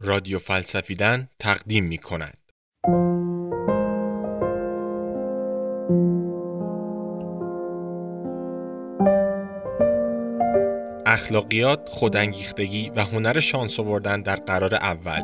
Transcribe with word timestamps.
رادیو 0.00 0.38
فلسفیدن 0.38 1.28
تقدیم 1.38 1.84
می 1.84 1.98
کند. 1.98 2.38
اخلاقیات، 11.06 11.88
خودانگیختگی 11.88 12.90
و 12.96 13.00
هنر 13.04 13.40
شانس 13.40 13.80
آوردن 13.80 14.22
در 14.22 14.36
قرار 14.36 14.74
اول 14.74 15.22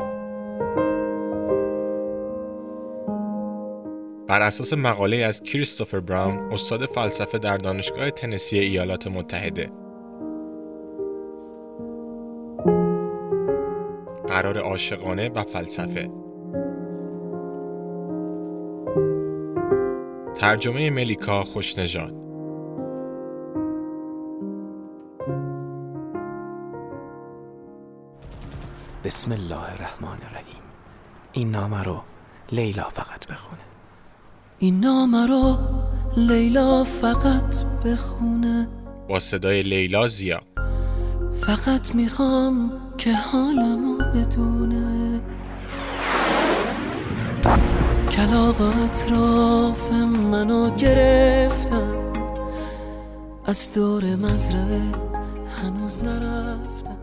بر 4.28 4.42
اساس 4.42 4.72
مقاله 4.72 5.16
از 5.16 5.42
کریستوفر 5.42 6.00
براون 6.00 6.52
استاد 6.52 6.86
فلسفه 6.86 7.38
در 7.38 7.56
دانشگاه 7.56 8.10
تنسی 8.10 8.58
ایالات 8.58 9.06
متحده 9.06 9.83
قرار 14.54 14.66
عاشقانه 14.66 15.28
و 15.28 15.42
فلسفه. 15.42 16.10
ترجمه 20.36 20.90
ملیکا 20.90 21.44
خوشنژاد. 21.44 22.14
بسم 29.04 29.32
الله 29.32 29.72
الرحمن 29.72 30.08
الرحیم. 30.08 30.62
این 31.32 31.50
نامه 31.50 31.82
رو 31.82 32.00
لیلا 32.52 32.88
فقط 32.88 33.26
بخونه. 33.26 33.62
این 34.58 34.80
نامه 34.80 35.26
رو 35.26 35.56
لیلا 36.16 36.84
فقط 36.84 37.64
بخونه. 37.84 38.68
با 39.08 39.20
صدای 39.20 39.62
لیلا 39.62 40.08
زیا 40.08 40.40
فقط 41.40 41.94
می‌خوام 41.94 42.83
که 42.98 43.12
حالمو 43.12 43.98
بدونه 43.98 45.20
کلاغ 48.10 48.60
اطراف 48.60 49.92
منو 49.92 50.76
گرفتم 50.76 52.12
از 53.46 53.74
دور 53.74 54.04
مزرعه 54.04 54.82
هنوز 55.56 56.04
نرفتم 56.04 56.98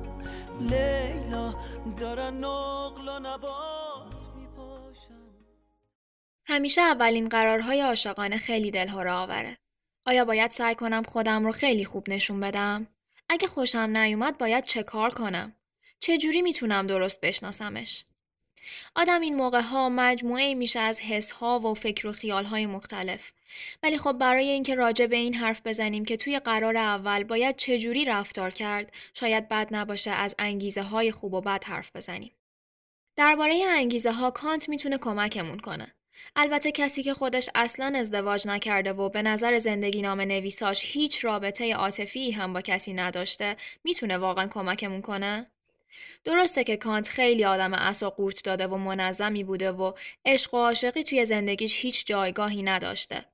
لیلا 0.61 1.53
دارن 1.97 2.33
نقل 2.33 3.07
و 3.07 3.19
نبات 3.19 4.21
میپاشن 4.35 5.13
همیشه 6.45 6.81
اولین 6.81 7.29
قرارهای 7.29 7.81
عاشقانه 7.81 8.37
خیلی 8.37 8.71
دلهره 8.71 9.11
آوره. 9.11 9.57
آیا 10.05 10.25
باید 10.25 10.51
سعی 10.51 10.75
کنم 10.75 11.03
خودم 11.03 11.45
رو 11.45 11.51
خیلی 11.51 11.85
خوب 11.85 12.09
نشون 12.09 12.39
بدم؟ 12.39 12.87
اگه 13.29 13.47
خوشم 13.47 13.79
نیومد 13.97 14.37
باید 14.37 14.63
چه 14.63 14.83
کار 14.83 15.09
کنم؟ 15.09 15.53
چه 16.03 16.17
جوری 16.17 16.41
می‌تونم 16.41 16.87
درست 16.87 17.21
بشناسمش؟ 17.21 18.05
آدم 18.95 19.21
این 19.21 19.35
موقع 19.35 19.61
ها 19.61 19.89
مجموعه 19.89 20.53
میشه 20.53 20.79
از 20.79 21.01
حس 21.01 21.31
ها 21.31 21.59
و 21.59 21.73
فکر 21.73 22.07
و 22.07 22.11
خیال 22.11 22.45
های 22.45 22.65
مختلف. 22.65 23.31
ولی 23.83 23.97
خب 23.97 24.11
برای 24.11 24.49
اینکه 24.49 24.75
راجع 24.75 25.05
به 25.05 25.15
این 25.15 25.33
حرف 25.33 25.61
بزنیم 25.65 26.05
که 26.05 26.17
توی 26.17 26.39
قرار 26.39 26.77
اول 26.77 27.23
باید 27.23 27.55
چه 27.55 27.77
جوری 27.77 28.05
رفتار 28.05 28.51
کرد، 28.51 28.93
شاید 29.13 29.47
بد 29.47 29.67
نباشه 29.71 30.11
از 30.11 30.35
انگیزه 30.39 30.81
های 30.81 31.11
خوب 31.11 31.33
و 31.33 31.41
بد 31.41 31.63
حرف 31.63 31.91
بزنیم. 31.95 32.31
درباره 33.15 33.63
انگیزه 33.67 34.11
ها 34.11 34.31
کانت 34.31 34.69
می‌تونه 34.69 34.97
کمکمون 34.97 35.59
کنه. 35.59 35.95
البته 36.35 36.71
کسی 36.71 37.03
که 37.03 37.13
خودش 37.13 37.49
اصلا 37.55 37.93
ازدواج 37.95 38.47
نکرده 38.47 38.93
و 38.93 39.09
به 39.09 39.21
نظر 39.21 39.57
زندگی 39.57 40.01
نام 40.01 40.21
نویساش 40.21 40.85
هیچ 40.85 41.25
رابطه 41.25 41.73
عاطفی 41.73 42.31
هم 42.31 42.53
با 42.53 42.61
کسی 42.61 42.93
نداشته 42.93 43.55
می‌تونه 43.83 44.17
واقعا 44.17 44.47
کمکمون 44.47 45.01
کنه؟ 45.01 45.50
درسته 46.23 46.63
که 46.63 46.77
کانت 46.77 47.09
خیلی 47.09 47.45
آدم 47.45 47.73
اصا 47.73 48.09
قورت 48.09 48.43
داده 48.43 48.67
و 48.67 48.77
منظمی 48.77 49.43
بوده 49.43 49.71
و 49.71 49.93
عشق 50.25 50.53
و 50.53 50.57
عاشقی 50.57 51.03
توی 51.03 51.25
زندگیش 51.25 51.85
هیچ 51.85 52.05
جایگاهی 52.05 52.63
نداشته. 52.63 53.25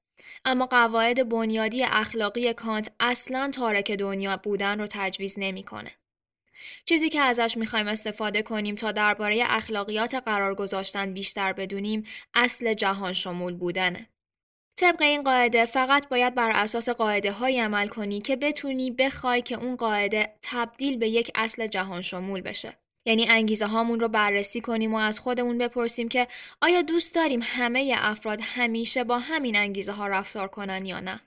اما 0.45 0.65
قواعد 0.65 1.29
بنیادی 1.29 1.83
اخلاقی 1.83 2.53
کانت 2.53 2.91
اصلا 2.99 3.51
تارک 3.53 3.91
دنیا 3.91 4.37
بودن 4.37 4.79
رو 4.79 4.87
تجویز 4.89 5.35
نمی‌کنه. 5.37 5.91
چیزی 6.85 7.09
که 7.09 7.21
ازش 7.21 7.57
می‌خوایم 7.57 7.87
استفاده 7.87 8.41
کنیم 8.41 8.75
تا 8.75 8.91
درباره 8.91 9.43
اخلاقیات 9.47 10.15
قرار 10.15 10.55
گذاشتن 10.55 11.13
بیشتر 11.13 11.53
بدونیم 11.53 12.03
اصل 12.33 12.73
جهان 12.73 13.13
شمول 13.13 13.53
بودنه. 13.53 14.09
طبق 14.79 15.01
این 15.01 15.23
قاعده 15.23 15.65
فقط 15.65 16.09
باید 16.09 16.35
بر 16.35 16.51
اساس 16.51 16.89
قاعده 16.89 17.31
های 17.31 17.59
عمل 17.59 17.87
کنی 17.87 18.21
که 18.21 18.35
بتونی 18.35 18.91
بخوای 18.91 19.41
که 19.41 19.55
اون 19.55 19.75
قاعده 19.75 20.33
تبدیل 20.41 20.97
به 20.97 21.09
یک 21.09 21.31
اصل 21.35 21.67
جهان 21.67 22.01
شمول 22.01 22.41
بشه. 22.41 22.73
یعنی 23.05 23.29
انگیزه 23.29 23.65
هامون 23.65 23.99
رو 23.99 24.07
بررسی 24.07 24.61
کنیم 24.61 24.93
و 24.93 24.97
از 24.97 25.19
خودمون 25.19 25.57
بپرسیم 25.57 26.09
که 26.09 26.27
آیا 26.61 26.81
دوست 26.81 27.15
داریم 27.15 27.39
همه 27.43 27.95
افراد 27.97 28.39
همیشه 28.43 29.03
با 29.03 29.19
همین 29.19 29.57
انگیزه 29.57 29.91
ها 29.91 30.07
رفتار 30.07 30.47
کنن 30.47 30.85
یا 30.85 30.99
نه؟ 30.99 31.19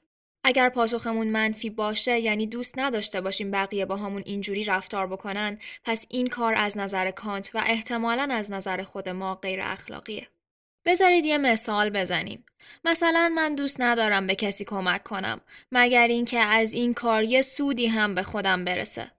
اگر 0.44 0.68
پاسخمون 0.68 1.26
منفی 1.26 1.70
باشه 1.70 2.20
یعنی 2.20 2.46
دوست 2.46 2.78
نداشته 2.78 3.20
باشیم 3.20 3.50
بقیه 3.50 3.86
با 3.86 3.96
همون 3.96 4.22
اینجوری 4.26 4.64
رفتار 4.64 5.06
بکنن 5.06 5.58
پس 5.84 6.06
این 6.08 6.26
کار 6.26 6.54
از 6.54 6.78
نظر 6.78 7.10
کانت 7.10 7.50
و 7.54 7.62
احتمالا 7.66 8.28
از 8.30 8.50
نظر 8.50 8.82
خود 8.82 9.08
ما 9.08 9.34
غیر 9.34 9.60
اخلاقیه. 9.62 10.26
بذارید 10.84 11.26
یه 11.26 11.38
مثال 11.38 11.90
بزنیم. 11.90 12.44
مثلا 12.84 13.32
من 13.34 13.54
دوست 13.54 13.80
ندارم 13.80 14.26
به 14.26 14.34
کسی 14.34 14.64
کمک 14.64 15.02
کنم 15.02 15.40
مگر 15.72 16.06
اینکه 16.06 16.38
از 16.38 16.72
این 16.72 16.94
کار 16.94 17.22
یه 17.24 17.42
سودی 17.42 17.86
هم 17.86 18.14
به 18.14 18.22
خودم 18.22 18.64
برسه. 18.64 19.10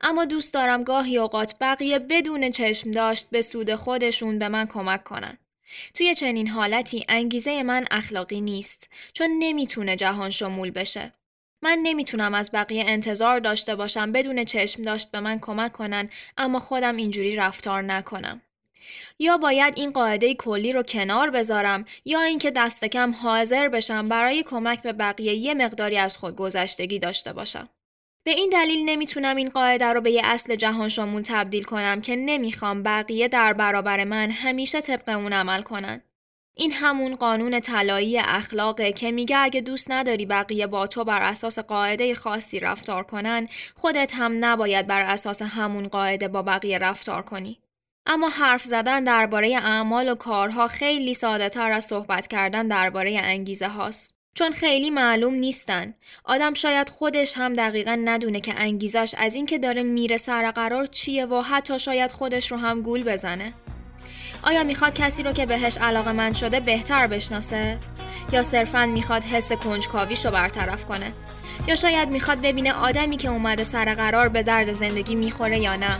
اما 0.00 0.24
دوست 0.24 0.54
دارم 0.54 0.84
گاهی 0.84 1.18
اوقات 1.18 1.54
بقیه 1.60 1.98
بدون 1.98 2.50
چشم 2.50 2.90
داشت 2.90 3.26
به 3.30 3.40
سود 3.42 3.74
خودشون 3.74 4.38
به 4.38 4.48
من 4.48 4.66
کمک 4.66 5.04
کنن. 5.04 5.38
توی 5.94 6.14
چنین 6.14 6.48
حالتی 6.48 7.04
انگیزه 7.08 7.62
من 7.62 7.84
اخلاقی 7.90 8.40
نیست 8.40 8.88
چون 9.12 9.30
نمی‌تونه 9.38 9.96
جهان 9.96 10.30
شمول 10.30 10.70
بشه. 10.70 11.12
من 11.62 11.78
نمی‌تونم 11.82 12.34
از 12.34 12.50
بقیه 12.52 12.84
انتظار 12.86 13.40
داشته 13.40 13.74
باشم 13.74 14.12
بدون 14.12 14.44
چشم 14.44 14.82
داشت 14.82 15.10
به 15.10 15.20
من 15.20 15.38
کمک 15.38 15.72
کنن 15.72 16.10
اما 16.36 16.58
خودم 16.58 16.96
اینجوری 16.96 17.36
رفتار 17.36 17.82
نکنم. 17.82 18.42
یا 19.18 19.38
باید 19.38 19.74
این 19.76 19.90
قاعده 19.90 20.34
کلی 20.34 20.72
رو 20.72 20.82
کنار 20.82 21.30
بذارم 21.30 21.84
یا 22.04 22.20
اینکه 22.20 22.50
دست 22.50 22.84
کم 22.84 23.14
حاضر 23.22 23.68
بشم 23.68 24.08
برای 24.08 24.42
کمک 24.42 24.82
به 24.82 24.92
بقیه 24.92 25.34
یه 25.34 25.54
مقداری 25.54 25.98
از 25.98 26.16
خود 26.16 26.36
گذشتگی 26.36 26.98
داشته 26.98 27.32
باشم. 27.32 27.68
به 28.24 28.30
این 28.30 28.50
دلیل 28.50 28.88
نمی‌تونم 28.90 29.36
این 29.36 29.48
قاعده 29.48 29.84
رو 29.84 30.00
به 30.00 30.10
یه 30.10 30.20
اصل 30.24 30.56
جهان 30.56 30.88
شمول 30.88 31.22
تبدیل 31.22 31.64
کنم 31.64 32.00
که 32.00 32.16
نمی‌خوام 32.16 32.82
بقیه 32.82 33.28
در 33.28 33.52
برابر 33.52 34.04
من 34.04 34.30
همیشه 34.30 34.80
طبق 34.80 35.08
اون 35.08 35.32
عمل 35.32 35.62
کنن. 35.62 36.02
این 36.60 36.72
همون 36.72 37.16
قانون 37.16 37.60
طلایی 37.60 38.18
اخلاقه 38.18 38.92
که 38.92 39.10
میگه 39.10 39.38
اگه 39.38 39.60
دوست 39.60 39.90
نداری 39.90 40.26
بقیه 40.26 40.66
با 40.66 40.86
تو 40.86 41.04
بر 41.04 41.22
اساس 41.22 41.58
قاعده 41.58 42.14
خاصی 42.14 42.60
رفتار 42.60 43.04
کنن 43.04 43.48
خودت 43.74 44.12
هم 44.14 44.44
نباید 44.44 44.86
بر 44.86 45.00
اساس 45.00 45.42
همون 45.42 45.88
قاعده 45.88 46.28
با 46.28 46.42
بقیه 46.42 46.78
رفتار 46.78 47.22
کنی. 47.22 47.58
اما 48.10 48.28
حرف 48.28 48.64
زدن 48.64 49.04
درباره 49.04 49.56
اعمال 49.56 50.08
و 50.08 50.14
کارها 50.14 50.68
خیلی 50.68 51.14
ساده 51.14 51.48
تر 51.48 51.72
از 51.72 51.84
صحبت 51.84 52.26
کردن 52.26 52.68
درباره 52.68 53.20
انگیزه 53.22 53.68
هاست. 53.68 54.14
چون 54.34 54.52
خیلی 54.52 54.90
معلوم 54.90 55.34
نیستن. 55.34 55.94
آدم 56.24 56.54
شاید 56.54 56.88
خودش 56.88 57.36
هم 57.36 57.54
دقیقا 57.54 57.98
ندونه 58.04 58.40
که 58.40 58.54
انگیزش 58.56 59.14
از 59.18 59.34
اینکه 59.34 59.58
داره 59.58 59.82
میره 59.82 60.16
سر 60.16 60.50
قرار 60.50 60.86
چیه 60.86 61.26
و 61.26 61.40
حتی 61.40 61.78
شاید 61.78 62.12
خودش 62.12 62.52
رو 62.52 62.58
هم 62.58 62.82
گول 62.82 63.04
بزنه. 63.04 63.52
آیا 64.42 64.64
می‌خواد 64.64 64.94
کسی 64.94 65.22
رو 65.22 65.32
که 65.32 65.46
بهش 65.46 65.78
علاقه 65.78 66.12
من 66.12 66.32
شده 66.32 66.60
بهتر 66.60 67.06
بشناسه؟ 67.06 67.78
یا 68.32 68.42
صرفا 68.42 68.86
می‌خواد 68.86 69.22
حس 69.22 69.52
کنجکاویش 69.52 70.24
رو 70.24 70.30
برطرف 70.30 70.84
کنه؟ 70.84 71.12
یا 71.66 71.74
شاید 71.74 72.08
می‌خواد 72.08 72.40
ببینه 72.40 72.72
آدمی 72.72 73.16
که 73.16 73.28
اومده 73.28 73.64
سر 73.64 73.94
قرار 73.94 74.28
به 74.28 74.42
درد 74.42 74.72
زندگی 74.72 75.14
می‌خوره 75.14 75.58
یا 75.58 75.76
نه؟ 75.76 75.98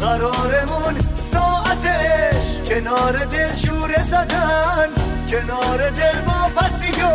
قرارمون 0.00 0.98
ساعتش 1.32 2.68
کنار 2.68 3.24
دل 3.24 3.54
شوره 3.56 4.02
زدن 4.02 4.88
کنار 5.30 5.90
دل 5.90 6.20
ما 6.26 6.50
پسیو 6.56 7.08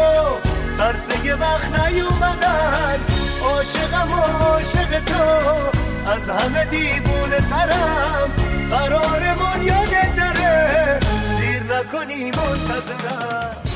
ترس 0.77 1.25
یه 1.25 1.35
وقت 1.35 1.79
نیومدن. 1.79 2.99
عاشقم 3.43 4.11
و 4.11 4.43
عاشق 4.43 5.03
تو 5.05 5.23
از 6.11 6.29
همه 6.29 6.65
دیوونه 6.65 7.39
ترم. 7.49 8.29
قرارمون 8.71 9.61
یاد 9.63 10.15
داره 10.17 10.99
دیر 11.39 11.63
نکنی 11.63 12.31
منتظرم 12.31 13.68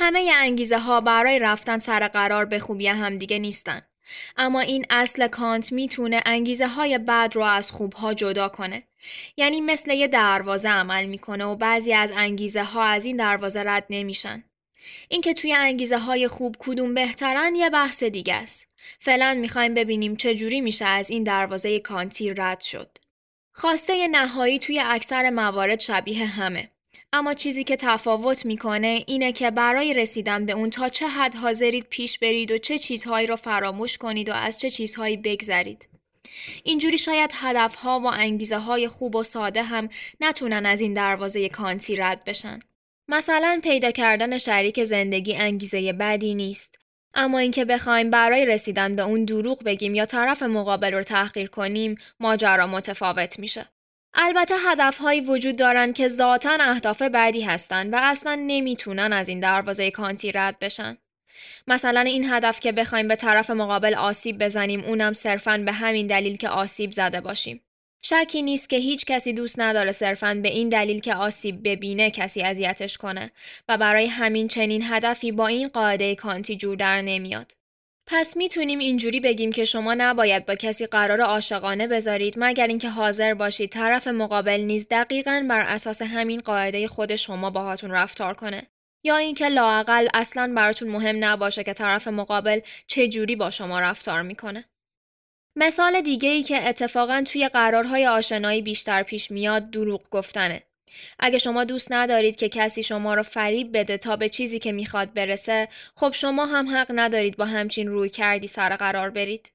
همه 0.00 0.22
ی 0.22 0.30
انگیزه 0.30 0.78
ها 0.78 1.00
برای 1.00 1.38
رفتن 1.38 1.78
سر 1.78 2.08
قرار 2.08 2.44
به 2.44 2.58
خوبی 2.58 2.86
همدیگه 2.86 3.38
نیستن. 3.38 3.82
اما 4.36 4.60
این 4.60 4.86
اصل 4.90 5.28
کانت 5.28 5.72
می‌تونه 5.72 6.22
انگیزه 6.26 6.66
های 6.66 6.98
بد 6.98 7.32
رو 7.34 7.42
از 7.42 7.70
خوب 7.70 7.92
ها 7.92 8.14
جدا 8.14 8.48
کنه. 8.48 8.82
یعنی 9.36 9.60
مثل 9.60 9.90
یه 9.90 10.08
دروازه 10.08 10.68
عمل 10.68 11.06
می‌کنه 11.06 11.44
و 11.44 11.56
بعضی 11.56 11.94
از 11.94 12.12
انگیزه 12.16 12.64
ها 12.64 12.84
از 12.84 13.06
این 13.06 13.16
دروازه 13.16 13.62
رد 13.62 13.86
نمیشن. 13.90 14.44
اینکه 15.08 15.34
توی 15.34 15.52
انگیزه 15.52 15.98
های 15.98 16.28
خوب 16.28 16.56
کدوم 16.58 16.94
بهترن 16.94 17.54
یه 17.54 17.70
بحث 17.70 18.02
دیگه 18.02 18.34
است. 18.34 18.66
فعلا 18.98 19.34
می‌خوایم 19.34 19.74
ببینیم 19.74 20.16
چه 20.16 20.34
جوری 20.34 20.60
میشه 20.60 20.84
از 20.84 21.10
این 21.10 21.24
دروازه 21.24 21.78
کانتی 21.78 22.34
رد 22.34 22.60
شد. 22.60 22.98
خواسته 23.52 24.08
نهایی 24.08 24.58
توی 24.58 24.80
اکثر 24.84 25.30
موارد 25.30 25.80
شبیه 25.80 26.26
همه. 26.26 26.70
اما 27.12 27.34
چیزی 27.34 27.64
که 27.64 27.76
تفاوت 27.76 28.46
می‌کنه 28.46 29.04
اینه 29.06 29.32
که 29.32 29.50
برای 29.50 29.94
رسیدن 29.94 30.46
به 30.46 30.52
اون 30.52 30.70
تا 30.70 30.88
چه 30.88 31.08
حد 31.08 31.34
حاضرید 31.34 31.86
پیش 31.90 32.18
برید 32.18 32.52
و 32.52 32.58
چه 32.58 32.78
چیزهایی 32.78 33.26
رو 33.26 33.36
فراموش 33.36 33.98
کنید 33.98 34.28
و 34.28 34.32
از 34.32 34.58
چه 34.58 34.70
چیزهایی 34.70 35.16
بگذرید. 35.16 35.88
اینجوری 36.64 36.98
شاید 36.98 37.30
هدفها 37.34 38.00
و 38.00 38.06
انگیزه 38.06 38.58
های 38.58 38.88
خوب 38.88 39.14
و 39.14 39.22
ساده 39.22 39.62
هم 39.62 39.88
نتونن 40.20 40.66
از 40.66 40.80
این 40.80 40.94
دروازه 40.94 41.48
کانتی 41.48 41.96
رد 41.96 42.24
بشن. 42.24 42.58
مثلا 43.08 43.60
پیدا 43.62 43.90
کردن 43.90 44.38
شریک 44.38 44.84
زندگی 44.84 45.36
انگیزه 45.36 45.92
بدی 45.92 46.34
نیست. 46.34 46.78
اما 47.14 47.38
اینکه 47.38 47.64
بخوایم 47.64 48.10
برای 48.10 48.46
رسیدن 48.46 48.96
به 48.96 49.02
اون 49.02 49.24
دروغ 49.24 49.64
بگیم 49.64 49.94
یا 49.94 50.06
طرف 50.06 50.42
مقابل 50.42 50.94
رو 50.94 51.02
تحقیر 51.02 51.48
کنیم 51.48 51.94
ماجرا 52.20 52.66
متفاوت 52.66 53.38
میشه. 53.38 53.66
البته 54.14 54.54
هدفهایی 54.66 55.20
وجود 55.20 55.56
دارند 55.56 55.94
که 55.94 56.08
ذاتا 56.08 56.56
اهداف 56.60 57.02
بعدی 57.02 57.40
هستند 57.40 57.92
و 57.92 57.96
اصلا 58.00 58.34
نمی‌تونن 58.34 59.12
از 59.12 59.28
این 59.28 59.40
دروازه 59.40 59.90
کانتی 59.90 60.32
رد 60.32 60.58
بشن. 60.58 60.98
مثلا 61.66 62.00
این 62.00 62.30
هدف 62.30 62.60
که 62.60 62.72
بخوایم 62.72 63.08
به 63.08 63.16
طرف 63.16 63.50
مقابل 63.50 63.94
آسیب 63.94 64.44
بزنیم 64.44 64.84
اونم 64.84 65.12
صرفا 65.12 65.58
به 65.58 65.72
همین 65.72 66.06
دلیل 66.06 66.36
که 66.36 66.48
آسیب 66.48 66.92
زده 66.92 67.20
باشیم. 67.20 67.60
شکی 68.02 68.42
نیست 68.42 68.68
که 68.68 68.76
هیچ 68.76 69.04
کسی 69.04 69.32
دوست 69.32 69.60
نداره 69.60 69.92
صرفا 69.92 70.34
به 70.42 70.48
این 70.48 70.68
دلیل 70.68 71.00
که 71.00 71.14
آسیب 71.14 71.68
ببینه 71.68 72.10
کسی 72.10 72.42
اذیتش 72.42 72.96
کنه 72.96 73.30
و 73.68 73.78
برای 73.78 74.06
همین 74.06 74.48
چنین 74.48 74.82
هدفی 74.84 75.32
با 75.32 75.46
این 75.46 75.68
قاعده 75.68 76.14
کانتی 76.14 76.56
جور 76.56 76.76
در 76.76 77.02
نمیاد. 77.02 77.59
پس 78.12 78.36
می‌تونیم 78.36 78.78
اینجوری 78.78 79.20
بگیم 79.20 79.52
که 79.52 79.64
شما 79.64 79.94
نباید 79.94 80.46
با 80.46 80.54
کسی 80.54 80.86
قرار 80.86 81.20
عاشقانه 81.20 81.86
بذارید 81.86 82.34
مگر 82.36 82.66
اینکه 82.66 82.88
حاضر 82.88 83.34
باشید 83.34 83.70
طرف 83.70 84.08
مقابل 84.08 84.60
نیز 84.60 84.88
دقیقا 84.90 85.46
بر 85.48 85.60
اساس 85.60 86.02
همین 86.02 86.40
قاعده 86.40 86.88
خود 86.88 87.16
شما 87.16 87.50
باهاتون 87.50 87.90
رفتار 87.90 88.34
کنه. 88.34 88.62
یا 89.04 89.16
اینکه 89.16 89.48
لاقل 89.48 90.08
اصلا 90.14 90.52
براتون 90.56 90.88
مهم 90.88 91.24
نباشه 91.24 91.64
که 91.64 91.72
طرف 91.72 92.08
مقابل 92.08 92.60
چه 92.86 93.08
جوری 93.08 93.36
با 93.36 93.50
شما 93.50 93.80
رفتار 93.80 94.22
می‌کنه. 94.22 94.64
مثال 95.56 96.00
دیگه 96.00 96.28
ای 96.28 96.42
که 96.42 96.68
اتفاقا 96.68 97.24
توی 97.26 97.48
قرارهای 97.48 98.06
آشنایی 98.06 98.62
بیشتر 98.62 99.02
پیش 99.02 99.30
میاد 99.30 99.70
دروغ 99.70 100.10
گفتنه. 100.10 100.62
اگه 101.18 101.38
شما 101.38 101.64
دوست 101.64 101.92
ندارید 101.92 102.36
که 102.36 102.48
کسی 102.48 102.82
شما 102.82 103.14
رو 103.14 103.22
فریب 103.22 103.78
بده 103.78 103.98
تا 103.98 104.16
به 104.16 104.28
چیزی 104.28 104.58
که 104.58 104.72
می‌خواد 104.72 105.14
برسه 105.14 105.68
خب 105.94 106.12
شما 106.12 106.46
هم 106.46 106.76
حق 106.76 106.90
ندارید 106.94 107.36
با 107.36 107.44
همچین 107.44 107.88
روی 107.88 108.08
کردی 108.08 108.46
سر 108.46 108.76
قرار 108.76 109.10
برید. 109.10 109.52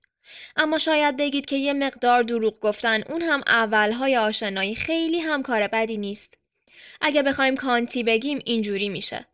اما 0.55 0.77
شاید 0.77 1.17
بگید 1.17 1.45
که 1.45 1.55
یه 1.55 1.73
مقدار 1.73 2.23
دروغ 2.23 2.59
گفتن 2.59 3.03
اون 3.09 3.21
هم 3.21 3.43
اولهای 3.47 4.17
آشنایی 4.17 4.75
خیلی 4.75 5.19
هم 5.19 5.43
کار 5.43 5.67
بدی 5.67 5.97
نیست. 5.97 6.37
اگه 7.01 7.23
بخوایم 7.23 7.55
کانتی 7.55 8.03
بگیم 8.03 8.39
اینجوری 8.45 8.89
میشه. 8.89 9.25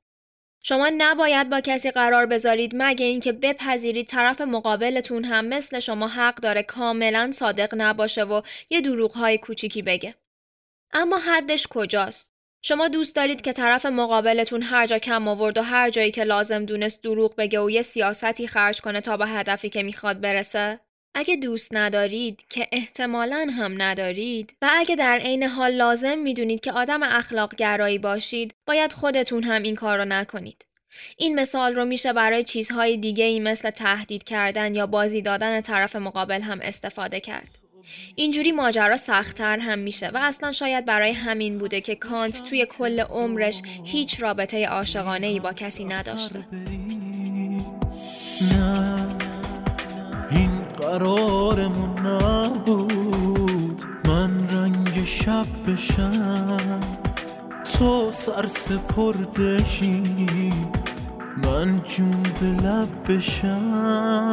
شما 0.63 0.91
نباید 0.97 1.49
با 1.49 1.61
کسی 1.61 1.91
قرار 1.91 2.25
بذارید 2.25 2.71
مگه 2.75 3.05
اینکه 3.05 3.31
بپذیرید 3.31 4.07
طرف 4.07 4.41
مقابلتون 4.41 5.23
هم 5.23 5.45
مثل 5.45 5.79
شما 5.79 6.07
حق 6.07 6.35
داره 6.35 6.63
کاملا 6.63 7.31
صادق 7.33 7.73
نباشه 7.77 8.23
و 8.23 8.41
یه 8.69 8.81
دروغهای 8.81 9.37
کوچیکی 9.37 9.81
بگه. 9.81 10.15
اما 10.93 11.17
حدش 11.17 11.67
کجاست؟ 11.69 12.31
شما 12.63 12.87
دوست 12.87 13.15
دارید 13.15 13.41
که 13.41 13.53
طرف 13.53 13.85
مقابلتون 13.85 14.61
هر 14.61 14.87
جا 14.87 14.97
کم 14.97 15.27
آورد 15.27 15.57
و 15.57 15.61
هر 15.61 15.89
جایی 15.89 16.11
که 16.11 16.23
لازم 16.23 16.65
دونست 16.65 17.03
دروغ 17.03 17.35
بگه 17.35 17.59
و 17.59 17.69
یه 17.69 17.81
سیاستی 17.81 18.47
خرج 18.47 18.81
کنه 18.81 19.01
تا 19.01 19.17
به 19.17 19.27
هدفی 19.27 19.69
که 19.69 19.83
می‌خواد 19.83 20.21
برسه؟ 20.21 20.79
اگه 21.15 21.35
دوست 21.35 21.73
ندارید 21.73 22.45
که 22.49 22.67
احتمالا 22.71 23.47
هم 23.57 23.81
ندارید 23.81 24.55
و 24.61 24.69
اگه 24.71 24.95
در 24.95 25.17
عین 25.17 25.43
حال 25.43 25.71
لازم 25.71 26.17
می‌دونید 26.17 26.59
که 26.59 26.71
آدم 26.71 27.03
اخلاق 27.03 27.55
گرایی 27.55 27.97
باشید 27.97 28.53
باید 28.67 28.93
خودتون 28.93 29.43
هم 29.43 29.63
این 29.63 29.75
کار 29.75 29.97
رو 29.97 30.05
نکنید. 30.05 30.65
این 31.17 31.39
مثال 31.39 31.75
رو 31.75 31.85
میشه 31.85 32.13
برای 32.13 32.43
چیزهای 32.43 32.97
دیگه 32.97 33.25
ای 33.25 33.39
مثل 33.39 33.69
تهدید 33.69 34.23
کردن 34.23 34.75
یا 34.75 34.87
بازی 34.87 35.21
دادن 35.21 35.61
طرف 35.61 35.95
مقابل 35.95 36.41
هم 36.41 36.59
استفاده 36.61 37.19
کرد. 37.19 37.60
اینجوری 38.15 38.51
ماجرا 38.51 38.97
سختتر 38.97 39.59
هم 39.59 39.79
میشه 39.79 40.07
و 40.07 40.19
اصلا 40.21 40.51
شاید 40.51 40.85
برای 40.85 41.11
همین 41.11 41.57
بوده 41.57 41.81
که 41.81 41.95
کانت 41.95 42.43
توی 42.43 42.65
کل 42.65 42.99
عمرش 42.99 43.61
هیچ 43.83 44.21
رابطه 44.21 44.67
عاشقانه 44.67 45.27
ای 45.27 45.39
با 45.39 45.53
کسی 45.53 45.85
نداشته. 45.85 46.39
نه 48.51 49.07
این 50.31 50.61
قرارمون 50.79 52.07
نبود. 52.07 53.81
من 54.05 54.49
رنگ 54.49 55.05
شب 55.05 55.45
بشم 55.67 56.79
تو 57.73 58.11
سر 58.11 58.47
سپردشی 58.47 60.03
من 61.43 61.81
جون 61.83 62.23
به 62.41 62.45
لب 62.45 63.11
بشم. 63.11 64.31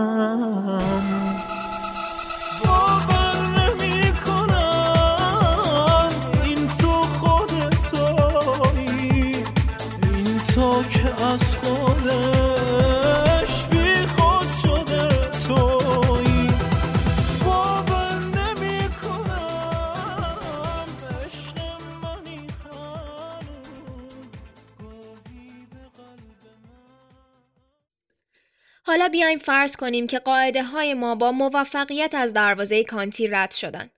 فرض 29.49 29.77
کنیم 29.77 30.07
که 30.07 30.19
قاعده 30.19 30.63
های 30.63 30.95
ما 30.95 31.15
با 31.15 31.33
موفقیت 31.33 32.15
از 32.15 32.33
دروازه 32.33 32.85
کانتی 32.85 33.27
رد 33.27 33.51
شدن. 33.51 33.91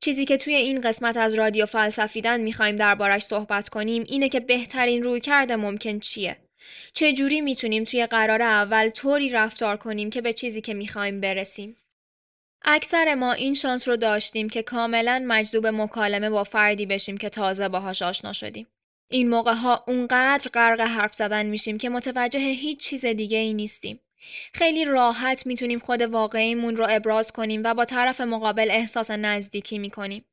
چیزی 0.00 0.26
که 0.26 0.36
توی 0.36 0.54
این 0.54 0.80
قسمت 0.80 1.16
از 1.16 1.34
رادیو 1.34 1.66
فلسفیدن 1.66 2.40
می‌خوایم 2.40 2.76
دربارش 2.76 3.22
صحبت 3.22 3.68
کنیم 3.68 4.04
اینه 4.08 4.28
که 4.28 4.40
بهترین 4.40 5.02
روی 5.02 5.20
کرده 5.20 5.56
ممکن 5.56 5.98
چیه؟ 5.98 6.36
چه 6.94 7.12
جوری 7.12 7.40
می‌تونیم 7.40 7.84
توی 7.84 8.06
قرار 8.06 8.42
اول 8.42 8.90
طوری 8.90 9.28
رفتار 9.28 9.76
کنیم 9.76 10.10
که 10.10 10.20
به 10.20 10.32
چیزی 10.32 10.60
که 10.60 10.74
می‌خوایم 10.74 11.20
برسیم؟ 11.20 11.76
اکثر 12.64 13.14
ما 13.14 13.32
این 13.32 13.54
شانس 13.54 13.88
رو 13.88 13.96
داشتیم 13.96 14.48
که 14.48 14.62
کاملا 14.62 15.24
مجذوب 15.26 15.66
مکالمه 15.66 16.30
با 16.30 16.44
فردی 16.44 16.86
بشیم 16.86 17.16
که 17.16 17.28
تازه 17.28 17.68
باهاش 17.68 18.02
آشنا 18.02 18.32
شدیم. 18.32 18.66
این 19.10 19.28
موقع 19.28 19.54
ها 19.54 19.84
اونقدر 19.86 20.50
غرق 20.54 20.80
حرف 20.80 21.14
زدن 21.14 21.46
میشیم 21.46 21.78
که 21.78 21.88
متوجه 21.88 22.40
هیچ 22.40 22.80
چیز 22.80 23.06
دیگه 23.06 23.38
ای 23.38 23.54
نیستیم. 23.54 24.00
خیلی 24.54 24.84
راحت 24.84 25.46
می‌تونیم 25.46 25.78
خود 25.78 26.02
واقعیمون 26.02 26.76
رو 26.76 26.86
ابراز 26.90 27.32
کنیم 27.32 27.60
و 27.64 27.74
با 27.74 27.84
طرف 27.84 28.20
مقابل 28.20 28.70
احساس 28.70 29.10
نزدیکی 29.10 29.78
می‌کنیم. 29.78 30.24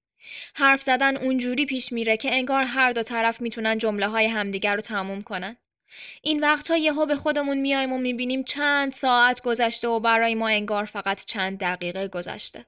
حرف 0.56 0.82
زدن 0.82 1.18
اونجوری 1.18 1.66
پیش 1.66 1.92
میره 1.92 2.18
که 2.18 2.34
انگار 2.34 2.64
هر 2.64 2.92
دو 2.92 3.04
طرف 3.04 3.42
می‌تونن 3.42 3.78
جمله 3.78 4.08
های 4.08 4.28
همدیگر 4.28 4.76
رو 4.76 4.82
تموم 4.82 5.22
کنن. 5.22 5.58
این 6.22 6.40
وقتها 6.40 6.78
یهو 6.78 7.06
به 7.06 7.16
خودمون 7.16 7.58
میایم 7.58 7.94
و 7.94 7.98
می‌بینیم 7.98 8.44
چند 8.44 8.92
ساعت 8.92 9.42
گذشته 9.42 9.88
و 9.88 10.00
برای 10.00 10.36
ما 10.36 10.48
انگار 10.48 10.86
فقط 10.86 11.26
چند 11.26 11.60
دقیقه 11.60 12.08
گذشته. 12.08 12.66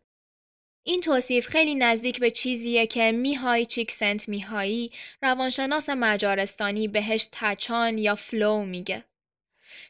این 0.84 1.02
توصیف 1.02 1.48
خیلی 1.48 1.76
نزدیک 1.76 2.20
به 2.20 2.32
چیزیه 2.32 2.88
که 2.88 3.12
میهای 3.12 3.66
چیکسنت 3.66 4.30
میهایی 4.30 4.92
روانشناس 5.22 5.90
مجارستانی 5.90 6.88
بهش 6.88 7.28
تچان 7.32 7.98
یا 7.98 8.16
فلو 8.16 8.66
میگه. 8.66 9.04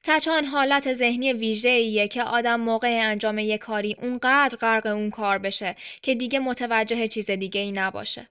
تچان 0.03 0.45
حالت 0.45 0.93
ذهنی 0.93 1.33
ویژه 1.33 2.07
که 2.07 2.23
آدم 2.23 2.59
موقع 2.59 2.99
انجام 3.01 3.37
یک 3.39 3.59
کاری 3.59 3.95
اونقدر 4.01 4.57
غرق 4.57 4.85
اون 4.85 5.09
کار 5.09 5.37
بشه 5.37 5.75
که 6.01 6.15
دیگه 6.15 6.39
متوجه 6.39 7.07
چیز 7.07 7.31
دیگه 7.31 7.61
ای 7.61 7.71
نباشه. 7.71 8.27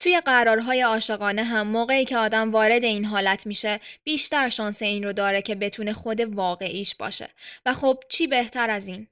توی 0.00 0.20
قرارهای 0.20 0.80
عاشقانه 0.80 1.44
هم 1.44 1.66
موقعی 1.66 2.04
که 2.04 2.16
آدم 2.16 2.50
وارد 2.50 2.84
این 2.84 3.04
حالت 3.04 3.46
میشه 3.46 3.80
بیشتر 4.04 4.48
شانس 4.48 4.82
این 4.82 5.04
رو 5.04 5.12
داره 5.12 5.42
که 5.42 5.54
بتونه 5.54 5.92
خود 5.92 6.20
واقعیش 6.20 6.94
باشه 6.94 7.28
و 7.66 7.74
خب 7.74 7.98
چی 8.08 8.26
بهتر 8.26 8.70
از 8.70 8.88
این؟ 8.88 9.06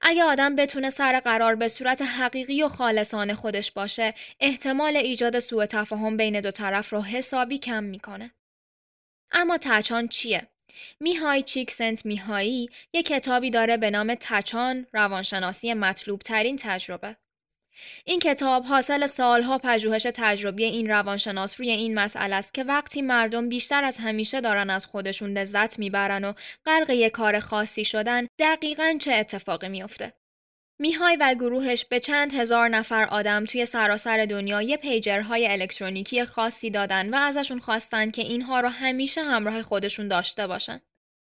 اگه 0.00 0.22
آدم 0.22 0.56
بتونه 0.56 0.90
سر 0.90 1.20
قرار 1.20 1.54
به 1.54 1.68
صورت 1.68 2.02
حقیقی 2.02 2.62
و 2.62 2.68
خالصانه 2.68 3.34
خودش 3.34 3.72
باشه 3.72 4.14
احتمال 4.40 4.96
ایجاد 4.96 5.38
سوء 5.38 5.66
تفاهم 5.66 6.16
بین 6.16 6.40
دو 6.40 6.50
طرف 6.50 6.92
رو 6.92 7.02
حسابی 7.02 7.58
کم 7.58 7.84
می‌کنه. 7.84 8.30
اما 9.30 9.58
تچان 9.58 10.08
چیه؟ 10.08 10.46
میهای 11.00 11.42
چیکسنت 11.42 12.06
میهایی 12.06 12.68
یک 12.92 13.06
کتابی 13.06 13.50
داره 13.50 13.76
به 13.76 13.90
نام 13.90 14.14
تچان 14.20 14.86
روانشناسی 14.92 15.74
مطلوب 15.74 16.20
ترین 16.20 16.56
تجربه. 16.56 17.16
این 18.04 18.18
کتاب 18.18 18.64
حاصل 18.64 19.06
سالها 19.06 19.58
پژوهش 19.58 20.06
تجربی 20.14 20.64
این 20.64 20.90
روانشناس 20.90 21.60
روی 21.60 21.70
این 21.70 21.98
مسئله 21.98 22.36
است 22.36 22.54
که 22.54 22.64
وقتی 22.64 23.02
مردم 23.02 23.48
بیشتر 23.48 23.84
از 23.84 23.98
همیشه 23.98 24.40
دارن 24.40 24.70
از 24.70 24.86
خودشون 24.86 25.38
لذت 25.38 25.78
می‌برن 25.78 26.24
و 26.24 26.32
غرق 26.66 26.90
یک 26.90 27.12
کار 27.12 27.40
خاصی 27.40 27.84
شدن 27.84 28.26
دقیقا 28.38 28.96
چه 29.00 29.12
اتفاقی 29.12 29.68
میافته. 29.68 30.12
میهای 30.78 31.16
و 31.16 31.34
گروهش 31.34 31.84
به 31.84 32.00
چند 32.00 32.34
هزار 32.34 32.68
نفر 32.68 33.04
آدم 33.04 33.44
توی 33.44 33.66
سراسر 33.66 34.26
دنیا 34.26 34.62
یه 34.62 34.76
پیجرهای 34.76 35.48
الکترونیکی 35.48 36.24
خاصی 36.24 36.70
دادن 36.70 37.14
و 37.14 37.16
ازشون 37.16 37.58
خواستن 37.58 38.10
که 38.10 38.22
اینها 38.22 38.60
رو 38.60 38.68
همیشه 38.68 39.22
همراه 39.22 39.62
خودشون 39.62 40.08
داشته 40.08 40.46
باشن. 40.46 40.80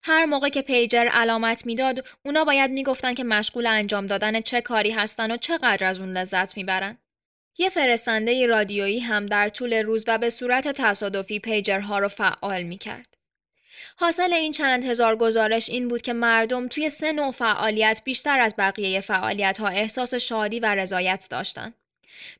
هر 0.03 0.25
موقع 0.25 0.49
که 0.49 0.61
پیجر 0.61 1.07
علامت 1.11 1.65
می‌داد، 1.65 2.07
اونا 2.25 2.45
باید 2.45 2.71
می‌گفتن 2.71 3.13
که 3.13 3.23
مشغول 3.23 3.65
انجام 3.65 4.07
دادن 4.07 4.41
چه 4.41 4.61
کاری 4.61 4.91
هستن 4.91 5.31
و 5.31 5.37
چقدر 5.37 5.87
از 5.87 5.99
اون 5.99 6.17
لذت 6.17 6.57
می‌برن. 6.57 6.97
یه 7.57 7.69
فرستنده 7.69 8.47
رادیویی 8.47 8.99
هم 8.99 9.25
در 9.25 9.49
طول 9.49 9.73
روز 9.73 10.05
و 10.07 10.17
به 10.17 10.29
صورت 10.29 10.67
تصادفی 10.67 11.39
پیجرها 11.39 11.99
رو 11.99 12.07
فعال 12.07 12.63
می‌کرد. 12.63 13.14
حاصل 13.97 14.33
این 14.33 14.51
چند 14.51 14.85
هزار 14.85 15.15
گزارش 15.15 15.69
این 15.69 15.87
بود 15.87 16.01
که 16.01 16.13
مردم 16.13 16.67
توی 16.67 16.89
سه 16.89 17.11
نوع 17.11 17.31
فعالیت 17.31 18.01
بیشتر 18.05 18.39
از 18.39 18.53
بقیه 18.57 19.01
فعالیت 19.01 19.57
ها 19.57 19.67
احساس 19.67 20.13
شادی 20.13 20.59
و 20.59 20.75
رضایت 20.75 21.27
داشتن. 21.29 21.73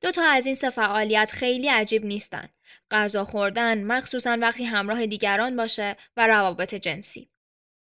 دو 0.01 0.11
تا 0.11 0.23
از 0.23 0.45
این 0.45 0.55
سه 0.55 0.69
فعالیت 0.69 1.31
خیلی 1.31 1.69
عجیب 1.69 2.05
نیستن. 2.05 2.49
غذا 2.91 3.25
خوردن 3.25 3.83
مخصوصا 3.83 4.37
وقتی 4.41 4.63
همراه 4.63 5.05
دیگران 5.05 5.55
باشه 5.55 5.95
و 6.17 6.27
روابط 6.27 6.75
جنسی. 6.75 7.29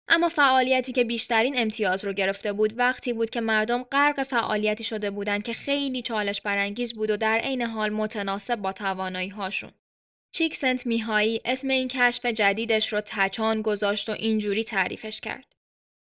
اما 0.07 0.29
فعالیتی 0.29 0.91
که 0.91 1.03
بیشترین 1.03 1.53
امتیاز 1.57 2.05
رو 2.05 2.13
گرفته 2.13 2.53
بود 2.53 2.79
وقتی 2.79 3.13
بود 3.13 3.29
که 3.29 3.41
مردم 3.41 3.83
غرق 3.83 4.23
فعالیتی 4.23 4.83
شده 4.83 5.11
بودند 5.11 5.43
که 5.43 5.53
خیلی 5.53 6.01
چالش 6.01 6.41
برانگیز 6.41 6.93
بود 6.93 7.09
و 7.09 7.17
در 7.17 7.37
عین 7.37 7.61
حال 7.61 7.89
متناسب 7.89 8.55
با 8.55 8.71
توانایی 8.71 9.29
هاشون. 9.29 9.71
چیکسنت 10.35 10.87
میهایی 10.87 11.41
اسم 11.45 11.67
این 11.67 11.87
کشف 11.87 12.25
جدیدش 12.25 12.93
رو 12.93 13.01
تچان 13.05 13.61
گذاشت 13.61 14.09
و 14.09 14.11
اینجوری 14.11 14.63
تعریفش 14.63 15.19
کرد. 15.19 15.45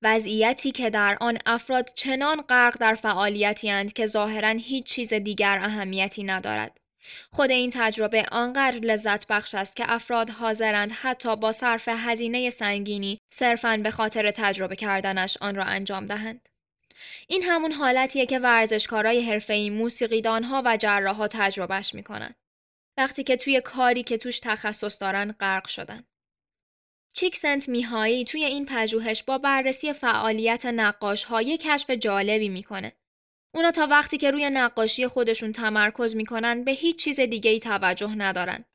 وضعیتی 0.02 0.72
که 0.72 0.90
در 0.90 1.18
آن 1.22 1.38
افراد 1.46 1.90
چنان 1.96 2.42
غرق 2.42 2.78
در 2.78 2.94
فعالیتی 2.94 3.70
اند 3.70 3.94
که 3.94 4.06
ظاهرا 4.06 4.50
هیچ 4.50 4.86
چیز 4.86 5.14
دیگر 5.14 5.60
اهمیتی 5.62 6.24
ندارد. 6.24 6.78
خود 7.32 7.52
این 7.52 7.70
تجربه 7.74 8.26
آنقدر 8.32 8.80
لذت 8.80 9.28
بخش 9.28 9.56
است 9.56 9.76
که 9.76 9.86
افراد 9.88 10.30
حاضرند 10.30 10.92
حتی 10.92 11.36
با 11.36 11.52
صرف 11.52 11.90
هزینه 11.92 12.50
سنگینی 12.50 13.20
صرفاً 13.34 13.78
به 13.78 13.92
خاطر 13.92 14.32
تجربه 14.32 14.76
کردنش 14.76 15.38
آن 15.42 15.56
را 15.56 15.64
انجام 15.64 16.06
دهند. 16.06 16.50
این 17.28 17.44
همون 17.44 17.72
حالتیه 17.72 18.26
که 18.26 18.40
ورزشکارای 18.40 19.22
حرفه‌ای 19.22 19.70
موسیقیدانها 19.70 20.62
و 20.66 20.78
جراحها 20.78 21.28
تجربهش 21.28 21.94
می‌کنند. 21.94 22.36
وقتی 22.98 23.24
که 23.24 23.36
توی 23.36 23.62
کاری 23.62 24.04
که 24.04 24.18
توش 24.18 24.40
تخصص 24.40 25.02
دارن 25.02 25.32
غرق 25.32 25.68
شدن. 25.68 26.02
چیکسنت 27.14 27.70
میهایی 27.70 28.26
توی 28.26 28.44
این 28.46 28.66
پژوهش 28.66 29.24
با 29.24 29.38
بررسی 29.38 29.94
فعالیت 29.94 30.66
نقاش 30.66 31.24
ها 31.24 31.42
یک 31.42 31.62
کشف 31.62 31.90
جالبی 31.90 32.50
می‌کنه. 32.50 32.94
اونا 33.54 33.72
تا 33.72 33.88
وقتی 33.88 34.18
که 34.18 34.32
روی 34.32 34.50
نقاشی 34.50 35.08
خودشون 35.08 35.52
تمرکز 35.52 36.16
می‌کنن 36.16 36.64
به 36.64 36.72
هیچ 36.72 37.04
چیز 37.04 37.20
دیگه 37.20 37.52
ای 37.52 37.60
توجه 37.60 38.16
ندارن. 38.16 38.66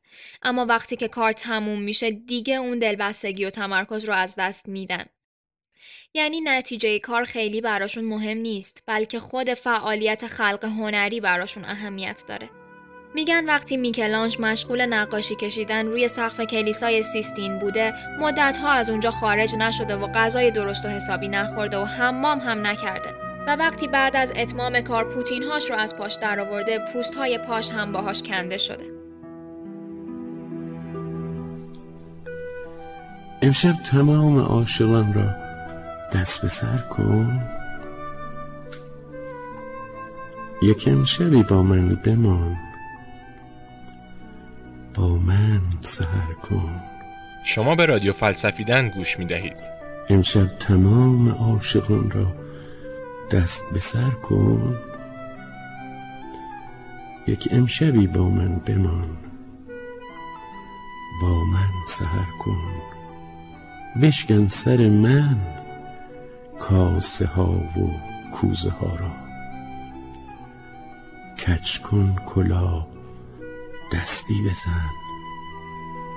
اما 0.41 0.65
وقتی 0.65 0.95
که 0.95 1.07
کار 1.07 1.31
تموم 1.31 1.81
میشه 1.81 2.11
دیگه 2.11 2.55
اون 2.55 2.79
دلبستگی 2.79 3.45
و 3.45 3.49
تمرکز 3.49 4.05
رو 4.05 4.13
از 4.13 4.35
دست 4.35 4.67
میدن. 4.67 5.05
یعنی 6.13 6.41
نتیجه 6.41 6.99
کار 6.99 7.23
خیلی 7.23 7.61
براشون 7.61 8.05
مهم 8.05 8.37
نیست 8.37 8.83
بلکه 8.85 9.19
خود 9.19 9.53
فعالیت 9.53 10.27
خلق 10.27 10.65
هنری 10.65 11.19
براشون 11.19 11.65
اهمیت 11.65 12.23
داره. 12.27 12.62
میگن 13.15 13.45
وقتی 13.45 13.77
میکلانج 13.77 14.37
مشغول 14.39 14.85
نقاشی 14.85 15.35
کشیدن 15.35 15.87
روی 15.87 16.07
سقف 16.07 16.41
کلیسای 16.41 17.03
سیستین 17.03 17.59
بوده 17.59 17.93
مدتها 18.19 18.71
از 18.71 18.89
اونجا 18.89 19.11
خارج 19.11 19.55
نشده 19.55 19.95
و 19.95 20.07
غذای 20.07 20.51
درست 20.51 20.85
و 20.85 20.87
حسابی 20.87 21.27
نخورده 21.27 21.77
و 21.77 21.85
حمام 21.85 22.39
هم 22.39 22.67
نکرده. 22.67 23.09
و 23.47 23.55
وقتی 23.55 23.87
بعد 23.87 24.15
از 24.15 24.33
اتمام 24.35 24.81
کار 24.81 25.03
پوتینهاش 25.03 25.69
رو 25.69 25.75
از 25.75 25.95
پاش 25.95 26.15
درآورده 26.15 26.79
پوست 26.93 27.15
های 27.15 27.37
پاش 27.37 27.71
هم 27.71 27.91
باهاش 27.91 28.23
کنده 28.23 28.57
شده. 28.57 28.83
امشب 33.41 33.73
تمام 33.73 34.39
عاشقان 34.39 35.13
را 35.13 35.35
دست 36.13 36.41
به 36.41 36.47
سر 36.47 36.77
کن. 36.77 37.43
یکم 40.61 41.03
شبی 41.03 41.43
با 41.43 41.63
من 41.63 41.95
بمان. 41.95 42.72
با 44.93 45.17
من 45.17 45.61
سهر 45.81 46.33
کن. 46.33 46.81
شما 47.43 47.75
به 47.75 47.85
رادیو 47.85 48.13
فلسفیدن 48.13 48.89
گوش 48.89 49.19
می 49.19 49.25
دهید. 49.25 49.57
امشب 50.09 50.47
تمام 50.47 51.29
عاشقان 51.29 52.11
را 52.11 52.27
دست 53.31 53.63
به 53.73 53.79
سر 53.79 54.09
کن. 54.09 54.77
یک 57.27 57.49
امشبی 57.51 58.07
با 58.07 58.29
من 58.29 58.55
بمان. 58.55 59.17
با 61.21 61.43
من 61.43 61.71
سهر 61.87 62.27
کن. 62.39 62.81
بشکن 64.01 64.47
سر 64.47 64.77
من 64.77 65.37
کاسه 66.59 67.25
ها 67.25 67.51
و 67.51 67.89
کوزه 68.31 68.69
ها 68.69 68.95
را. 68.95 69.11
کچ 71.37 71.77
کن 71.77 72.15
کلا 72.25 72.92
دستی 73.93 74.41
بزن. 74.49 74.89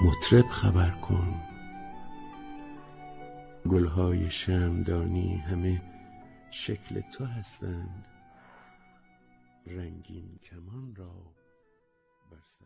مطرب 0.02 0.48
خبر 0.50 0.90
کن. 0.90 1.42
گلهای 3.70 4.30
شمدانی 4.30 5.36
همه 5.36 5.82
شکل 6.50 7.00
تو 7.00 7.24
هستند. 7.24 8.06
رنگین 9.66 10.38
کمان 10.50 10.94
را 10.96 11.34
بر 12.30 12.42
سر 12.44 12.64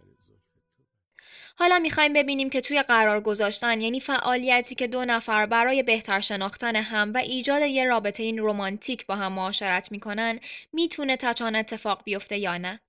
حالا 1.58 1.78
می‌خوایم 1.78 2.12
ببینیم 2.12 2.50
که 2.50 2.60
توی 2.60 2.82
قرار 2.82 3.20
گذاشتن 3.20 3.80
یعنی 3.80 4.00
فعالیتی 4.00 4.74
که 4.74 4.86
دو 4.86 5.04
نفر 5.04 5.46
برای 5.46 5.82
بهتر 5.82 6.20
شناختن 6.20 6.76
هم 6.76 7.12
و 7.14 7.16
ایجاد 7.16 7.62
یه 7.62 7.84
رابطه 7.84 8.22
این 8.22 8.38
رومانتیک 8.38 9.06
با 9.06 9.16
هم 9.16 9.32
معاشرت 9.32 9.92
می‌کنن 9.92 10.40
می‌تونه 10.72 11.16
تچان 11.16 11.56
اتفاق 11.56 12.04
بیفته 12.04 12.38
یا 12.38 12.58
نه؟ 12.58 12.80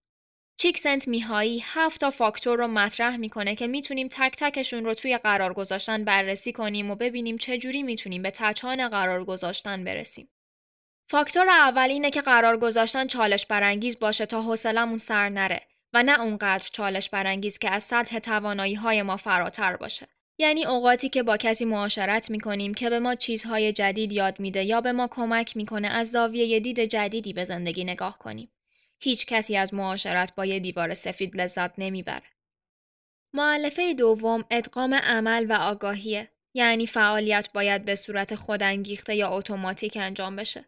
چیکسنت 0.61 1.07
میهایی 1.07 1.63
هفت 1.65 2.01
تا 2.01 2.09
فاکتور 2.09 2.57
رو 2.57 2.67
مطرح 2.67 3.17
می‌کنه 3.17 3.55
که 3.55 3.67
می‌تونیم 3.67 4.07
تک 4.07 4.35
تکشون 4.37 4.85
رو 4.85 4.93
توی 4.93 5.17
قرار 5.17 5.53
گذاشتن 5.53 6.05
بررسی 6.05 6.51
کنیم 6.51 6.91
و 6.91 6.95
ببینیم 6.95 7.37
چجوری 7.37 7.83
می‌تونیم 7.83 8.21
به 8.21 8.31
تچان 8.31 8.89
قرار 8.89 9.25
گذاشتن 9.25 9.83
برسیم. 9.83 10.29
فاکتور 11.09 11.49
اول 11.49 11.89
اینه 11.89 12.11
که 12.11 12.21
قرار 12.21 12.57
گذاشتن 12.57 13.07
چالش 13.07 13.45
برانگیز 13.45 13.99
باشه 13.99 14.25
تا 14.25 14.41
حوصلمون 14.41 14.97
سر 14.97 15.29
نره 15.29 15.61
و 15.93 16.03
نه 16.03 16.21
اونقدر 16.21 16.69
چالش 16.71 17.09
برانگیز 17.09 17.57
که 17.57 17.69
از 17.69 17.83
سطح 17.83 18.19
توانایی 18.19 18.75
های 18.75 19.01
ما 19.01 19.17
فراتر 19.17 19.75
باشه. 19.75 20.07
یعنی 20.39 20.65
اوقاتی 20.65 21.09
که 21.09 21.23
با 21.23 21.37
کسی 21.37 21.65
معاشرت 21.65 22.31
می‌کنیم 22.31 22.73
که 22.73 22.89
به 22.89 22.99
ما 22.99 23.15
چیزهای 23.15 23.73
جدید 23.73 24.11
یاد 24.11 24.39
میده 24.39 24.63
یا 24.63 24.81
به 24.81 24.91
ما 24.91 25.07
کمک 25.11 25.57
می‌کنه 25.57 25.87
از 25.87 26.11
زاویه 26.11 26.59
دید 26.59 26.79
جدیدی 26.79 27.33
به 27.33 27.43
زندگی 27.43 27.83
نگاه 27.83 28.17
کنیم. 28.17 28.51
هیچ 29.03 29.25
کسی 29.25 29.57
از 29.57 29.73
معاشرت 29.73 30.35
با 30.35 30.45
یه 30.45 30.59
دیوار 30.59 30.93
سفید 30.93 31.41
لذت 31.41 31.79
نمی‌بره. 31.79 32.27
معلفه 33.33 33.93
دوم 33.93 34.43
ادغام 34.51 34.93
عمل 34.93 35.45
و 35.49 35.53
آگاهیه. 35.53 36.27
یعنی 36.53 36.87
فعالیت 36.87 37.49
باید 37.53 37.85
به 37.85 37.95
صورت 37.95 38.35
خودانگیخته 38.35 39.15
یا 39.15 39.29
اتوماتیک 39.29 39.97
انجام 39.97 40.35
بشه. 40.35 40.65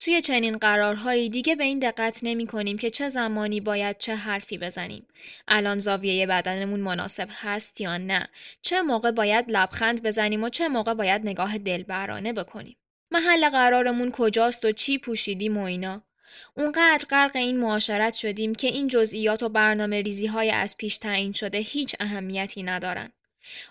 توی 0.00 0.20
چنین 0.22 0.56
قرارهایی 0.56 1.28
دیگه 1.28 1.56
به 1.56 1.64
این 1.64 1.78
دقت 1.78 2.20
نمی 2.22 2.46
کنیم 2.46 2.78
که 2.78 2.90
چه 2.90 3.08
زمانی 3.08 3.60
باید 3.60 3.98
چه 3.98 4.14
حرفی 4.14 4.58
بزنیم. 4.58 5.06
الان 5.48 5.78
زاویه 5.78 6.26
بدنمون 6.26 6.80
مناسب 6.80 7.28
هست 7.30 7.80
یا 7.80 7.96
نه؟ 7.96 8.28
چه 8.62 8.82
موقع 8.82 9.10
باید 9.10 9.44
لبخند 9.48 10.02
بزنیم 10.02 10.44
و 10.44 10.48
چه 10.48 10.68
موقع 10.68 10.94
باید 10.94 11.22
نگاه 11.24 11.58
دلبرانه 11.58 12.32
بکنیم؟ 12.32 12.76
محل 13.10 13.50
قرارمون 13.50 14.10
کجاست 14.10 14.64
و 14.64 14.72
چی 14.72 14.98
پوشیدیم 14.98 15.56
و 15.56 15.62
اینا؟ 15.62 16.07
اونقدر 16.54 17.04
غرق 17.10 17.36
این 17.36 17.60
معاشرت 17.60 18.14
شدیم 18.14 18.54
که 18.54 18.66
این 18.66 18.86
جزئیات 18.86 19.42
و 19.42 19.48
برنامه 19.48 20.00
ریزی 20.00 20.26
های 20.26 20.50
از 20.50 20.76
پیش 20.76 20.98
تعیین 20.98 21.32
شده 21.32 21.58
هیچ 21.58 21.96
اهمیتی 22.00 22.62
ندارن. 22.62 23.12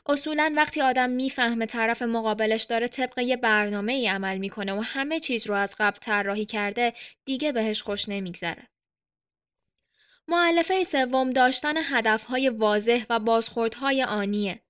اصولا 0.06 0.54
وقتی 0.56 0.82
آدم 0.82 1.10
می‌فهمه 1.10 1.66
طرف 1.66 2.02
مقابلش 2.02 2.64
داره 2.64 2.88
طبق 2.88 3.20
یه 3.20 3.38
برنامه 3.38 3.94
ای 3.94 4.08
عمل 4.08 4.38
می‌کنه 4.38 4.74
و 4.74 4.82
همه 4.82 5.20
چیز 5.20 5.48
رو 5.48 5.56
از 5.56 5.76
قبل 5.80 5.98
طراحی 6.00 6.46
کرده 6.46 6.94
دیگه 7.26 7.52
بهش 7.52 7.82
خوش 7.82 8.10
نمیگذره. 8.10 8.68
معلفه 10.28 10.84
سوم 10.84 11.30
داشتن 11.30 11.74
هدفهای 11.78 12.50
واضح 12.50 13.06
و 13.10 13.20
بازخوردهای 13.20 14.04
آنیه. 14.04 14.62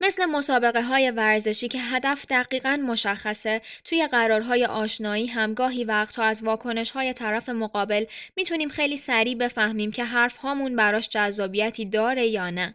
مثل 0.00 0.24
مسابقه 0.24 0.82
های 0.82 1.10
ورزشی 1.10 1.68
که 1.68 1.78
هدف 1.78 2.26
دقیقا 2.26 2.76
مشخصه 2.76 3.60
توی 3.84 4.06
قرارهای 4.06 4.64
آشنایی 4.64 5.26
همگاهی 5.26 5.84
وقتها 5.84 6.24
از 6.24 6.42
واکنش 6.42 6.90
های 6.90 7.12
طرف 7.12 7.48
مقابل 7.48 8.04
می‌تونیم 8.36 8.68
خیلی 8.68 8.96
سریع 8.96 9.34
بفهمیم 9.34 9.90
که 9.90 10.04
حرف 10.04 10.36
هامون 10.36 10.76
براش 10.76 11.08
جذابیتی 11.08 11.84
داره 11.84 12.26
یا 12.26 12.50
نه. 12.50 12.74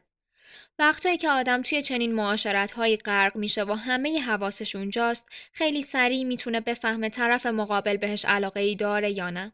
وقتایی 0.80 1.18
که 1.18 1.30
آدم 1.30 1.62
توی 1.62 1.82
چنین 1.82 2.16
معاشرت 2.16 2.72
هایی 2.72 2.98
غرق 2.98 3.36
میشه 3.36 3.64
و 3.64 3.74
همه 3.74 4.20
حواسش 4.20 4.76
اونجاست 4.76 5.30
خیلی 5.54 5.82
سریع 5.82 6.24
می‌تونه 6.24 6.60
بفهمه 6.60 7.10
طرف 7.10 7.46
مقابل 7.46 7.98
بهش 7.98 8.26
علاقه 8.26 8.60
ای 8.60 8.76
داره 8.76 9.12
یا 9.12 9.30
نه. 9.30 9.54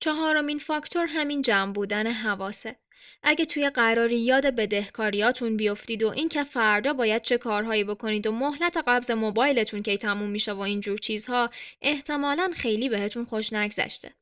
چهارمین 0.00 0.58
فاکتور 0.58 1.06
همین 1.06 1.42
جمع 1.42 1.72
بودن 1.72 2.06
حواسه. 2.06 2.76
اگه 3.22 3.44
توی 3.44 3.70
قراری 3.70 4.18
یاد 4.18 4.46
بدهکاریاتون 4.46 5.56
بیفتید 5.56 6.02
و 6.02 6.08
اینکه 6.08 6.44
فردا 6.44 6.92
باید 6.92 7.22
چه 7.22 7.38
کارهایی 7.38 7.84
بکنید 7.84 8.26
و 8.26 8.32
مهلت 8.32 8.76
قبض 8.86 9.10
موبایلتون 9.10 9.82
کی 9.82 9.98
تموم 9.98 10.30
میشه 10.30 10.52
و 10.52 10.60
اینجور 10.60 10.98
چیزها 10.98 11.50
احتمالا 11.82 12.50
خیلی 12.56 12.88
بهتون 12.88 13.24
خوش 13.24 13.52
نگذشته. 13.52 14.14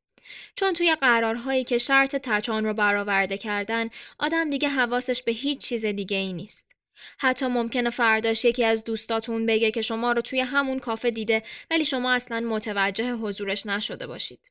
چون 0.56 0.72
توی 0.72 0.94
قرارهایی 0.94 1.64
که 1.64 1.78
شرط 1.78 2.16
تچان 2.16 2.64
رو 2.64 2.74
برآورده 2.74 3.38
کردن 3.38 3.88
آدم 4.18 4.50
دیگه 4.50 4.68
حواسش 4.68 5.22
به 5.22 5.32
هیچ 5.32 5.58
چیز 5.58 5.86
دیگه 5.86 6.16
ای 6.16 6.32
نیست. 6.32 6.72
حتی 7.18 7.46
ممکنه 7.46 7.90
فرداش 7.90 8.44
یکی 8.44 8.64
از 8.64 8.84
دوستاتون 8.84 9.46
بگه 9.46 9.70
که 9.70 9.82
شما 9.82 10.12
رو 10.12 10.20
توی 10.20 10.40
همون 10.40 10.78
کافه 10.78 11.10
دیده 11.10 11.42
ولی 11.70 11.84
شما 11.84 12.12
اصلا 12.12 12.40
متوجه 12.40 13.12
حضورش 13.12 13.66
نشده 13.66 14.06
باشید. 14.06 14.50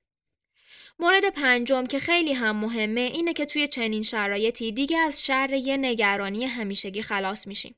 مورد 1.02 1.30
پنجم 1.30 1.86
که 1.86 2.00
خیلی 2.00 2.34
هم 2.34 2.56
مهمه 2.56 3.02
اینه 3.02 3.34
که 3.34 3.46
توی 3.46 3.68
چنین 3.68 4.04
شرایطی 4.04 4.72
دیگه 4.72 4.98
از 4.98 5.26
شر 5.26 5.54
یه 5.54 5.78
نگرانی 5.78 6.46
همیشگی 6.46 7.02
خلاص 7.02 7.48
میشیم. 7.48 7.76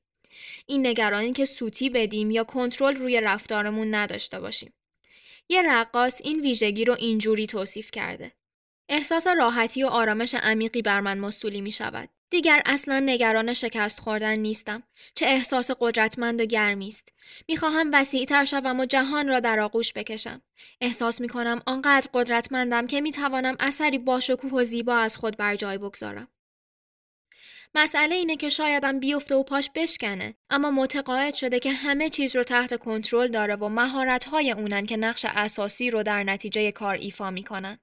این 0.65 0.87
نگرانی 0.87 1.33
که 1.33 1.45
سوتی 1.45 1.89
بدیم 1.89 2.31
یا 2.31 2.43
کنترل 2.43 2.95
روی 2.95 3.21
رفتارمون 3.21 3.95
نداشته 3.95 4.39
باشیم. 4.39 4.73
یه 5.49 5.61
رقاص 5.61 6.21
این 6.23 6.41
ویژگی 6.41 6.85
رو 6.85 6.95
اینجوری 6.99 7.47
توصیف 7.47 7.91
کرده. 7.91 8.31
احساس 8.89 9.27
راحتی 9.27 9.83
و 9.83 9.87
آرامش 9.87 10.33
عمیقی 10.33 10.81
بر 10.81 10.99
من 10.99 11.19
مستولی 11.19 11.61
می 11.61 11.71
شود. 11.71 12.09
دیگر 12.33 12.61
اصلا 12.65 12.99
نگران 12.99 13.53
شکست 13.53 13.99
خوردن 13.99 14.39
نیستم. 14.39 14.83
چه 15.15 15.25
احساس 15.25 15.71
قدرتمند 15.79 16.41
و 16.41 16.45
گرمی 16.45 16.87
است. 16.87 17.13
می‌خواهم 17.47 17.89
وسیعتر 17.93 18.45
شوم 18.45 18.79
و 18.79 18.85
جهان 18.85 19.27
را 19.27 19.39
در 19.39 19.59
آغوش 19.59 19.93
بکشم. 19.93 20.41
احساس 20.81 21.21
می 21.21 21.27
کنم 21.27 21.61
آنقدر 21.65 22.09
قدرتمندم 22.13 22.87
که 22.87 23.01
می 23.01 23.11
توانم 23.11 23.55
اثری 23.59 23.97
باشکوه 23.97 24.51
و 24.51 24.63
زیبا 24.63 24.95
از 24.95 25.17
خود 25.17 25.37
بر 25.37 25.55
جای 25.55 25.77
بگذارم. 25.77 26.27
مسئله 27.75 28.15
اینه 28.15 28.37
که 28.37 28.49
شایدم 28.49 28.99
بیفته 28.99 29.35
و 29.35 29.43
پاش 29.43 29.69
بشکنه 29.75 30.33
اما 30.49 30.71
متقاعد 30.71 31.35
شده 31.35 31.59
که 31.59 31.71
همه 31.71 32.09
چیز 32.09 32.35
رو 32.35 32.43
تحت 32.43 32.77
کنترل 32.79 33.27
داره 33.27 33.55
و 33.55 33.69
مهارت‌های 33.69 34.51
اونن 34.51 34.85
که 34.85 34.97
نقش 34.97 35.25
اساسی 35.29 35.89
رو 35.89 36.03
در 36.03 36.23
نتیجه 36.23 36.71
کار 36.71 36.95
ایفا 36.95 37.31
می‌کنن. 37.31 37.79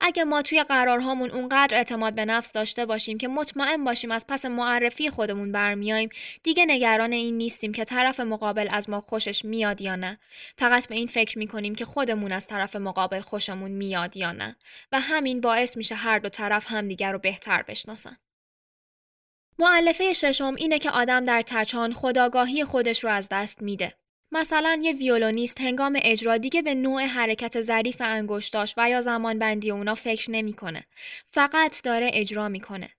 اگه 0.00 0.24
ما 0.24 0.42
توی 0.42 0.62
قرارهامون 0.62 1.30
اونقدر 1.30 1.76
اعتماد 1.76 2.14
به 2.14 2.24
نفس 2.24 2.52
داشته 2.52 2.86
باشیم 2.86 3.18
که 3.18 3.28
مطمئن 3.28 3.84
باشیم 3.84 4.10
از 4.10 4.26
پس 4.28 4.46
معرفی 4.46 5.10
خودمون 5.10 5.52
برمیایم 5.52 6.08
دیگه 6.42 6.64
نگران 6.64 7.12
این 7.12 7.36
نیستیم 7.36 7.72
که 7.72 7.84
طرف 7.84 8.20
مقابل 8.20 8.68
از 8.70 8.90
ما 8.90 9.00
خوشش 9.00 9.44
میاد 9.44 9.80
یا 9.80 9.96
نه. 9.96 10.18
فقط 10.58 10.88
به 10.88 10.94
این 10.94 11.06
فکر 11.06 11.38
می‌کنیم 11.38 11.74
که 11.74 11.84
خودمون 11.84 12.32
از 12.32 12.46
طرف 12.46 12.76
مقابل 12.76 13.20
خوشمون 13.20 13.70
میاد 13.70 14.16
یا 14.16 14.32
نه. 14.32 14.56
و 14.92 15.00
همین 15.00 15.40
باعث 15.40 15.76
میشه 15.76 15.94
هر 15.94 16.18
دو 16.18 16.28
طرف 16.28 16.66
همدیگر 16.68 17.12
رو 17.12 17.18
بهتر 17.18 17.62
بشناسن. 17.62 18.16
معلفه 19.58 20.12
ششم 20.12 20.54
اینه 20.56 20.78
که 20.78 20.90
آدم 20.90 21.24
در 21.24 21.42
تچان 21.42 21.92
خداگاهی 21.92 22.64
خودش 22.64 23.04
رو 23.04 23.10
از 23.10 23.28
دست 23.30 23.62
میده. 23.62 23.94
مثلا 24.34 24.80
یه 24.82 24.92
ویولونیست 24.92 25.60
هنگام 25.60 25.98
اجرا 26.02 26.36
دیگه 26.36 26.62
به 26.62 26.74
نوع 26.74 27.02
حرکت 27.02 27.60
ظریف 27.60 27.96
انگشتاش 28.00 28.74
و 28.76 28.90
یا 28.90 29.00
زمان 29.00 29.38
بندی 29.38 29.70
اونا 29.70 29.94
فکر 29.94 30.30
نمی‌کنه. 30.30 30.84
فقط 31.26 31.82
داره 31.82 32.10
اجرا 32.12 32.48
می‌کنه. 32.48 32.90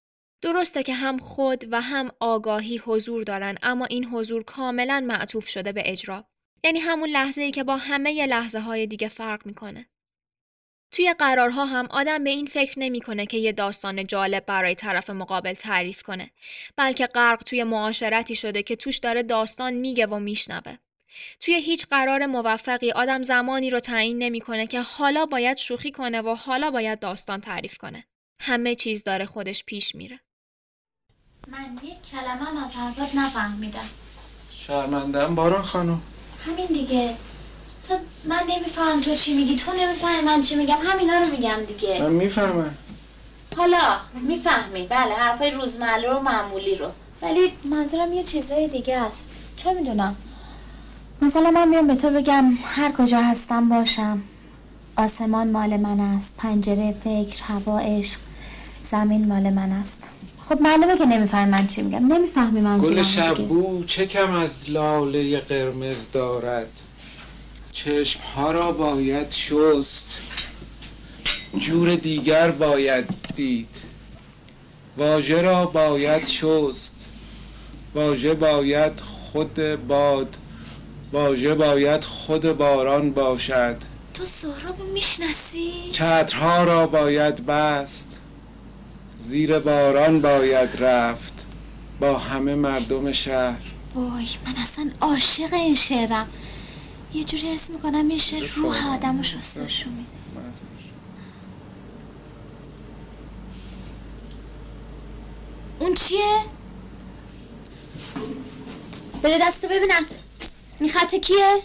درسته 0.41 0.83
که 0.83 0.93
هم 0.93 1.17
خود 1.17 1.65
و 1.71 1.81
هم 1.81 2.11
آگاهی 2.19 2.77
حضور 2.77 3.23
دارن 3.23 3.57
اما 3.61 3.85
این 3.85 4.05
حضور 4.05 4.43
کاملا 4.43 5.05
معطوف 5.07 5.47
شده 5.47 5.71
به 5.71 5.83
اجرا. 5.85 6.25
یعنی 6.63 6.79
همون 6.79 7.09
لحظه 7.09 7.41
ای 7.41 7.51
که 7.51 7.63
با 7.63 7.77
همه 7.77 8.25
لحظه 8.25 8.59
های 8.59 8.87
دیگه 8.87 9.07
فرق 9.07 9.45
می‌کنه. 9.45 9.85
توی 10.91 11.13
قرارها 11.19 11.65
هم 11.65 11.87
آدم 11.89 12.23
به 12.23 12.29
این 12.29 12.45
فکر 12.45 12.79
نمی‌کنه 12.79 13.25
که 13.25 13.37
یه 13.37 13.51
داستان 13.51 14.07
جالب 14.07 14.45
برای 14.45 14.75
طرف 14.75 15.09
مقابل 15.09 15.53
تعریف 15.53 16.03
کنه 16.03 16.31
بلکه 16.75 17.07
غرق 17.07 17.43
توی 17.43 17.63
معاشرتی 17.63 18.35
شده 18.35 18.63
که 18.63 18.75
توش 18.75 18.97
داره 18.97 19.23
داستان 19.23 19.73
میگه 19.73 20.05
و 20.05 20.19
میشنوه 20.19 20.77
توی 21.39 21.55
هیچ 21.55 21.85
قرار 21.87 22.25
موفقی 22.25 22.91
آدم 22.91 23.23
زمانی 23.23 23.69
رو 23.69 23.79
تعیین 23.79 24.17
نمی‌کنه 24.17 24.67
که 24.67 24.81
حالا 24.81 25.25
باید 25.25 25.57
شوخی 25.57 25.91
کنه 25.91 26.21
و 26.21 26.35
حالا 26.35 26.71
باید 26.71 26.99
داستان 26.99 27.41
تعریف 27.41 27.77
کنه. 27.77 28.03
همه 28.39 28.75
چیز 28.75 29.03
داره 29.03 29.25
خودش 29.25 29.63
پیش 29.63 29.95
میره. 29.95 30.19
من 31.47 31.79
یک 31.83 32.01
کلمه 32.11 32.63
از 32.63 32.73
حرفات 32.73 33.15
نفهمیدم. 33.15 33.89
شرمندم 34.51 35.35
باران 35.35 35.61
خانم. 35.61 36.01
همین 36.45 36.65
دیگه. 36.65 37.15
من 38.25 38.43
نمیفهم 38.49 39.01
تو 39.01 39.15
چی 39.15 39.33
میگی 39.33 39.55
تو 39.55 39.73
نمی‌فهمی 39.73 40.21
من 40.21 40.41
چی 40.41 40.55
میگم 40.55 40.77
همینا 40.83 41.17
رو 41.17 41.25
میگم 41.25 41.59
دیگه. 41.67 42.01
من 42.01 42.11
می‌فهمم. 42.11 42.77
حالا 43.57 43.99
می‌فهمی 44.13 44.87
بله 44.87 45.13
حرفای 45.13 45.51
روزمره 45.51 46.09
رو 46.09 46.19
معمولی 46.19 46.75
رو. 46.75 46.91
ولی 47.21 47.53
منظورم 47.63 48.13
یه 48.13 48.23
چیزای 48.23 48.67
دیگه 48.67 48.97
است. 48.97 49.29
چه 49.57 49.73
می‌دونم؟ 49.73 50.15
مثلا 51.23 51.51
من 51.51 51.69
میام 51.69 51.87
به 51.87 51.95
تو 51.95 52.09
بگم 52.09 52.45
هر 52.63 52.91
کجا 52.91 53.21
هستم 53.21 53.69
باشم. 53.69 54.21
آسمان 54.95 55.51
مال 55.51 55.77
من 55.77 55.99
است. 55.99 56.37
پنجره 56.37 56.95
فکر 57.03 57.43
هوا 57.43 57.79
عشق 57.79 58.19
زمین 58.81 59.27
مال 59.27 59.49
من 59.49 59.71
است. 59.71 60.09
خب 60.39 60.61
معلومه 60.61 60.97
که 60.97 61.05
نمی‌فهمی 61.05 61.51
من 61.51 61.67
چی 61.67 61.81
میگم. 61.81 62.07
نمی‌فهمی 62.07 62.61
منظورم 62.61 62.95
گل. 62.95 63.03
شبو 63.03 63.83
چه 63.83 64.05
کم 64.05 64.33
از 64.33 64.69
لاله 64.69 65.39
قرمز 65.39 66.11
دارد؟ 66.11 66.69
چشم 67.71 68.19
ها 68.35 68.51
را 68.51 68.71
باید 68.71 69.31
شست. 69.31 70.19
جور 71.57 71.95
دیگر 71.95 72.51
باید 72.51 73.05
دید. 73.35 73.77
واژه 74.97 75.41
را 75.41 75.65
باید 75.65 76.27
شست. 76.27 76.95
واژه 77.95 78.33
باید 78.33 78.99
خود 78.99 79.59
باد. 79.87 80.37
واژه 81.13 81.55
باید 81.55 82.03
خود 82.03 82.57
باران 82.57 83.11
باشد. 83.11 83.77
تو 84.13 84.25
سهرابو 84.25 84.83
می‌شناسی؟ 84.83 85.71
چترها 85.91 86.63
را 86.63 86.87
باید 86.87 87.45
بست. 87.45 88.17
زیر 89.17 89.59
باران 89.59 90.21
باید 90.21 90.83
رفت. 90.83 91.33
با 91.99 92.17
همه 92.17 92.55
مردم 92.55 93.11
شهر. 93.11 93.61
وای 93.95 94.27
من 94.45 94.61
اصلا 94.63 94.91
عاشق 95.01 95.53
این 95.53 95.75
شعرم. 95.75 96.27
یه 97.13 97.23
جوری 97.23 97.47
حس 97.47 97.69
می‌کنم 97.69 98.07
این 98.07 98.17
شعر 98.17 98.49
روح 98.55 98.93
آدم 98.93 99.17
رو 99.17 99.23
شستشو 99.23 99.89
میده. 99.89 100.09
اون 105.79 105.93
چیه؟ 105.93 106.41
بده 109.23 109.37
دستو 109.41 109.67
ببینم. 109.67 110.05
این 110.79 110.89
خط 110.89 111.15
کیه؟ 111.15 111.61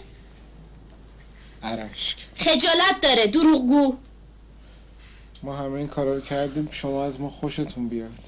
عرشک. 1.63 2.17
خجالت 2.35 3.01
داره 3.01 3.27
دروغگو. 3.27 3.97
ما 5.43 5.55
همه 5.55 5.73
این 5.73 5.87
کارا 5.87 6.15
رو 6.15 6.21
کردیم 6.21 6.69
شما 6.71 7.05
از 7.05 7.19
ما 7.21 7.29
خوشتون 7.29 7.89
بیاد. 7.89 8.19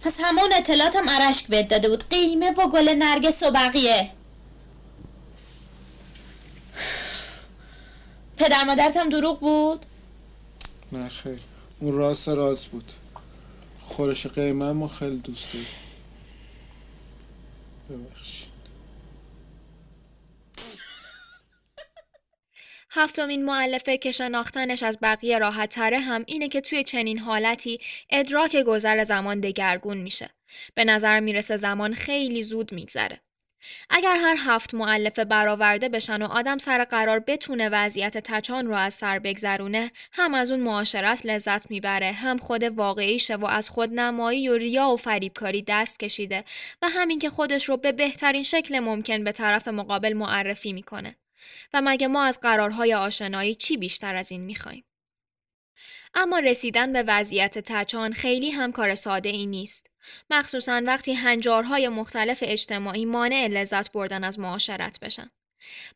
پس 0.00 0.16
همون 0.20 0.52
اطلاعاتم 0.52 1.08
عرشک 1.08 1.46
بهت 1.46 1.68
داده 1.68 1.88
بود. 1.88 2.08
قیمه 2.08 2.50
و 2.50 2.68
گل 2.68 2.88
نرگس 2.88 3.42
و 3.42 3.50
بقیه. 3.50 4.10
پدر 8.36 8.64
مادرت 8.64 8.96
هم 8.96 9.08
دروغ 9.08 9.40
بود؟ 9.40 9.86
نه 10.92 11.08
خیر. 11.08 11.40
اون 11.80 11.92
راست 11.92 12.28
راست 12.28 12.66
بود. 12.66 12.92
خورش 13.80 14.26
قیمه 14.26 14.72
ما 14.72 14.88
خیلی 14.88 15.16
دوست 15.16 15.52
داریم. 15.52 15.68
ببخشید. 17.90 18.53
هفتمین 22.96 23.44
معلفه 23.44 23.98
که 23.98 24.10
شناختنش 24.10 24.82
از 24.82 24.98
بقیه 25.02 25.38
راحت 25.38 25.74
تره 25.74 25.98
هم 25.98 26.24
اینه 26.26 26.48
که 26.48 26.60
توی 26.60 26.84
چنین 26.84 27.18
حالتی 27.18 27.80
ادراک 28.10 28.56
گذر 28.56 29.04
زمان 29.04 29.40
دگرگون 29.40 29.96
میشه. 29.96 30.30
به 30.74 30.84
نظر 30.84 31.20
می‌رسه 31.20 31.56
زمان 31.56 31.92
خیلی 31.92 32.42
زود 32.42 32.72
میگذره. 32.72 33.20
اگر 33.90 34.16
هر 34.16 34.36
هفت 34.38 34.74
معلفه 34.74 35.24
برآورده 35.24 35.88
بشن 35.88 36.22
و 36.22 36.26
آدم 36.26 36.58
سر 36.58 36.84
قرار 36.84 37.18
بتونه 37.20 37.68
وضعیت 37.68 38.18
تچان 38.18 38.66
رو 38.66 38.74
از 38.74 38.94
سر 38.94 39.18
بگذرونه 39.18 39.90
هم 40.12 40.34
از 40.34 40.50
اون 40.50 40.60
معاشرت 40.60 41.26
لذت 41.26 41.70
می‌بره 41.70 42.12
هم 42.12 42.38
خود 42.38 42.62
واقعیشه 42.62 43.36
و 43.36 43.44
از 43.44 43.70
خود 43.70 43.92
نمایی 43.92 44.48
و 44.48 44.56
ریا 44.56 44.88
و 44.88 44.96
فریبکاری 44.96 45.64
دست 45.68 46.00
کشیده 46.00 46.44
و 46.82 46.88
همین 46.88 47.18
که 47.18 47.30
خودش 47.30 47.68
رو 47.68 47.76
به 47.76 47.92
بهترین 47.92 48.42
شکل 48.42 48.78
ممکن 48.78 49.24
به 49.24 49.32
طرف 49.32 49.68
مقابل 49.68 50.12
معرفی 50.12 50.72
می‌کنه 50.72 51.16
و 51.72 51.82
مگه 51.84 52.06
ما 52.06 52.24
از 52.24 52.40
قرارهای 52.40 52.94
آشنایی 52.94 53.54
چی 53.54 53.76
بیشتر 53.76 54.14
از 54.14 54.32
این 54.32 54.40
می‌خوایم 54.40 54.84
اما 56.14 56.38
رسیدن 56.38 56.92
به 56.92 57.02
وضعیت 57.02 57.58
تچان 57.58 58.12
خیلی 58.12 58.50
هم 58.50 58.72
کار 58.72 58.94
ساده 58.94 59.28
ای 59.28 59.46
نیست. 59.46 59.90
مخصوصا 60.30 60.82
وقتی 60.86 61.12
هنجارهای 61.12 61.88
مختلف 61.88 62.38
اجتماعی 62.46 63.04
مانع 63.04 63.46
لذت 63.46 63.92
بردن 63.92 64.24
از 64.24 64.38
معاشرت 64.38 64.98
بشن. 65.00 65.30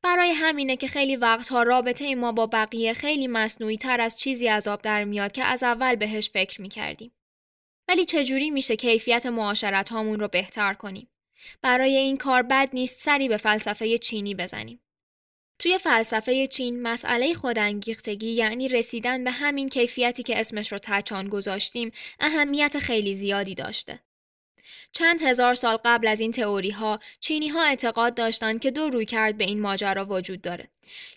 برای 0.02 0.30
همینه 0.30 0.76
که 0.76 0.88
خیلی 0.88 1.16
وقتها 1.16 1.62
رابطه 1.62 2.14
ما 2.14 2.32
با 2.32 2.46
بقیه 2.46 2.92
خیلی 2.92 3.26
مصنوعی 3.26 3.76
تر 3.76 4.00
از 4.00 4.18
چیزی 4.18 4.48
از 4.48 4.68
آب 4.68 4.82
در 4.82 5.04
میاد 5.04 5.32
که 5.32 5.44
از 5.44 5.62
اول 5.62 5.96
بهش 5.96 6.30
فکر 6.30 6.62
می 6.62 6.68
کردیم. 6.68 7.12
ولی 7.88 8.04
چجوری 8.04 8.50
میشه 8.50 8.76
کیفیت 8.76 9.26
معاشرت 9.26 9.88
هامون 9.88 10.20
رو 10.20 10.28
بهتر 10.28 10.74
کنیم؟ 10.74 11.08
برای 11.62 11.96
این 11.96 12.16
کار 12.16 12.42
بد 12.42 12.68
نیست 12.72 13.00
سری 13.00 13.28
به 13.28 13.36
فلسفه 13.36 13.98
چینی 13.98 14.34
بزنیم. 14.34 14.80
توی 15.58 15.78
فلسفه 15.78 16.46
چین 16.46 16.82
مسئله 16.82 17.34
خودانگیختگی 17.34 18.30
یعنی 18.30 18.68
رسیدن 18.68 19.24
به 19.24 19.30
همین 19.30 19.68
کیفیتی 19.68 20.22
که 20.22 20.40
اسمش 20.40 20.72
رو 20.72 20.78
تچان 20.82 21.28
گذاشتیم 21.28 21.92
اهمیت 22.20 22.78
خیلی 22.78 23.14
زیادی 23.14 23.54
داشته. 23.54 23.98
چند 24.92 25.22
هزار 25.22 25.54
سال 25.54 25.78
قبل 25.84 26.08
از 26.08 26.20
این 26.20 26.32
تئوری 26.32 26.70
ها 26.70 27.00
چینی 27.20 27.48
ها 27.48 27.64
اعتقاد 27.64 28.14
داشتند 28.14 28.60
که 28.60 28.70
دو 28.70 28.90
روی 28.90 29.04
کرد 29.04 29.38
به 29.38 29.44
این 29.44 29.60
ماجرا 29.60 30.04
وجود 30.04 30.42
داره. 30.42 30.68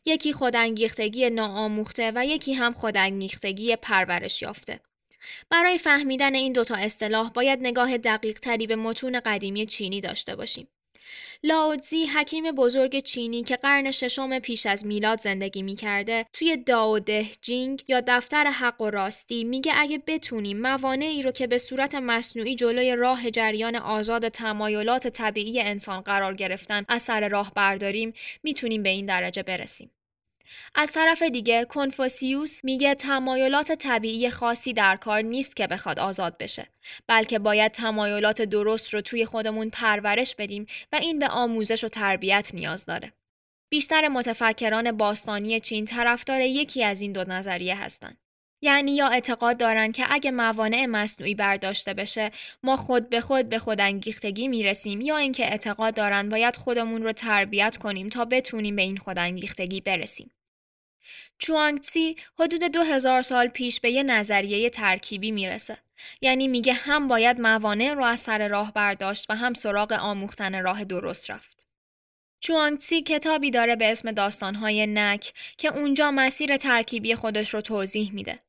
یکی 0.05 0.33
خودانگیختگی 0.33 1.29
ناآموخته 1.29 2.11
و 2.15 2.25
یکی 2.25 2.53
هم 2.53 2.73
خودانگیختگی 2.73 3.75
پرورش 3.75 4.41
یافته. 4.41 4.79
برای 5.49 5.77
فهمیدن 5.77 6.35
این 6.35 6.53
دوتا 6.53 6.75
اصطلاح 6.75 7.29
باید 7.29 7.59
نگاه 7.61 7.97
دقیق 7.97 8.39
تری 8.39 8.67
به 8.67 8.75
متون 8.75 9.19
قدیمی 9.19 9.65
چینی 9.65 10.01
داشته 10.01 10.35
باشیم. 10.35 10.67
لاوتزی 11.43 12.05
حکیم 12.05 12.51
بزرگ 12.51 12.99
چینی 12.99 13.43
که 13.43 13.55
قرن 13.55 13.91
ششم 13.91 14.39
پیش 14.39 14.65
از 14.65 14.85
میلاد 14.85 15.19
زندگی 15.19 15.61
می‌کرده 15.61 16.25
توی 16.33 16.57
داو 16.57 16.99
ده 16.99 17.25
جینگ 17.41 17.83
یا 17.87 18.01
دفتر 18.07 18.43
حق 18.43 18.81
و 18.81 18.89
راستی 18.89 19.43
میگه 19.43 19.73
اگه 19.75 20.03
بتونیم 20.07 20.61
موانعی 20.61 21.21
رو 21.21 21.31
که 21.31 21.47
به 21.47 21.57
صورت 21.57 21.95
مصنوعی 21.95 22.55
جلوی 22.55 22.95
راه 22.95 23.31
جریان 23.31 23.75
آزاد 23.75 24.27
تمایلات 24.27 25.07
طبیعی 25.07 25.61
انسان 25.61 26.01
قرار 26.01 26.33
گرفتن 26.33 26.85
از 26.89 27.01
سر 27.01 27.29
راه 27.29 27.51
برداریم 27.55 28.13
می‌تونیم 28.43 28.83
به 28.83 28.89
این 28.89 29.05
درجه 29.05 29.43
برسیم. 29.43 29.91
از 30.75 30.91
طرف 30.91 31.21
دیگه 31.21 31.65
کنفوسیوس 31.65 32.63
میگه 32.63 32.95
تمایلات 32.95 33.71
طبیعی 33.71 34.29
خاصی 34.29 34.73
در 34.73 34.95
کار 34.95 35.21
نیست 35.21 35.55
که 35.55 35.67
بخواد 35.67 35.99
آزاد 35.99 36.37
بشه 36.37 36.67
بلکه 37.07 37.39
باید 37.39 37.71
تمایلات 37.71 38.41
درست 38.41 38.93
رو 38.93 39.01
توی 39.01 39.25
خودمون 39.25 39.69
پرورش 39.69 40.35
بدیم 40.35 40.65
و 40.91 40.95
این 40.95 41.19
به 41.19 41.27
آموزش 41.27 41.83
و 41.83 41.87
تربیت 41.87 42.51
نیاز 42.53 42.85
داره. 42.85 43.13
بیشتر 43.71 44.07
متفکران 44.07 44.91
باستانی 44.91 45.59
چین 45.59 45.85
طرفدار 45.85 46.41
یکی 46.41 46.83
از 46.83 47.01
این 47.01 47.11
دو 47.11 47.23
نظریه 47.23 47.75
هستند. 47.75 48.17
یعنی 48.63 48.95
یا 48.95 49.07
اعتقاد 49.07 49.57
دارن 49.57 49.91
که 49.91 50.05
اگه 50.09 50.31
موانع 50.31 50.85
مصنوعی 50.85 51.35
برداشته 51.35 51.93
بشه 51.93 52.31
ما 52.63 52.75
خود 52.75 53.09
به 53.09 53.21
خود 53.21 53.49
به 53.49 53.59
خود 53.59 53.81
انگیختگی 53.81 54.47
می‌رسیم 54.47 55.01
یا 55.01 55.17
اینکه 55.17 55.45
اعتقاد 55.45 55.93
دارن 55.93 56.29
باید 56.29 56.55
خودمون 56.55 57.03
رو 57.03 57.11
تربیت 57.11 57.77
کنیم 57.77 58.09
تا 58.09 58.25
بتونیم 58.25 58.75
به 58.75 58.81
این 58.81 58.97
خود 58.97 59.19
انگیختگی 59.19 59.81
برسیم. 59.81 60.31
چوانگسی 61.37 62.15
حدود 62.39 62.63
دو 62.63 62.81
هزار 62.81 63.21
سال 63.21 63.47
پیش 63.47 63.79
به 63.79 63.91
یه 63.91 64.03
نظریه 64.03 64.69
ترکیبی 64.69 65.31
می‌رسه. 65.31 65.77
یعنی 66.21 66.47
میگه 66.47 66.73
هم 66.73 67.07
باید 67.07 67.41
موانع 67.41 67.93
رو 67.93 68.03
از 68.03 68.19
سر 68.19 68.47
راه 68.47 68.73
برداشت 68.73 69.25
و 69.29 69.35
هم 69.35 69.53
سراغ 69.53 69.91
آموختن 69.91 70.63
راه 70.63 70.83
درست 70.83 71.31
رفت. 71.31 71.60
چوانگسی 72.41 73.01
کتابی 73.01 73.51
داره 73.51 73.75
به 73.75 73.91
اسم 73.91 74.11
داستانهای 74.11 74.87
نک 74.87 75.33
که 75.57 75.77
اونجا 75.77 76.11
مسیر 76.11 76.57
ترکیبی 76.57 77.15
خودش 77.15 77.53
رو 77.53 77.61
توضیح 77.61 78.11
میده. 78.13 78.39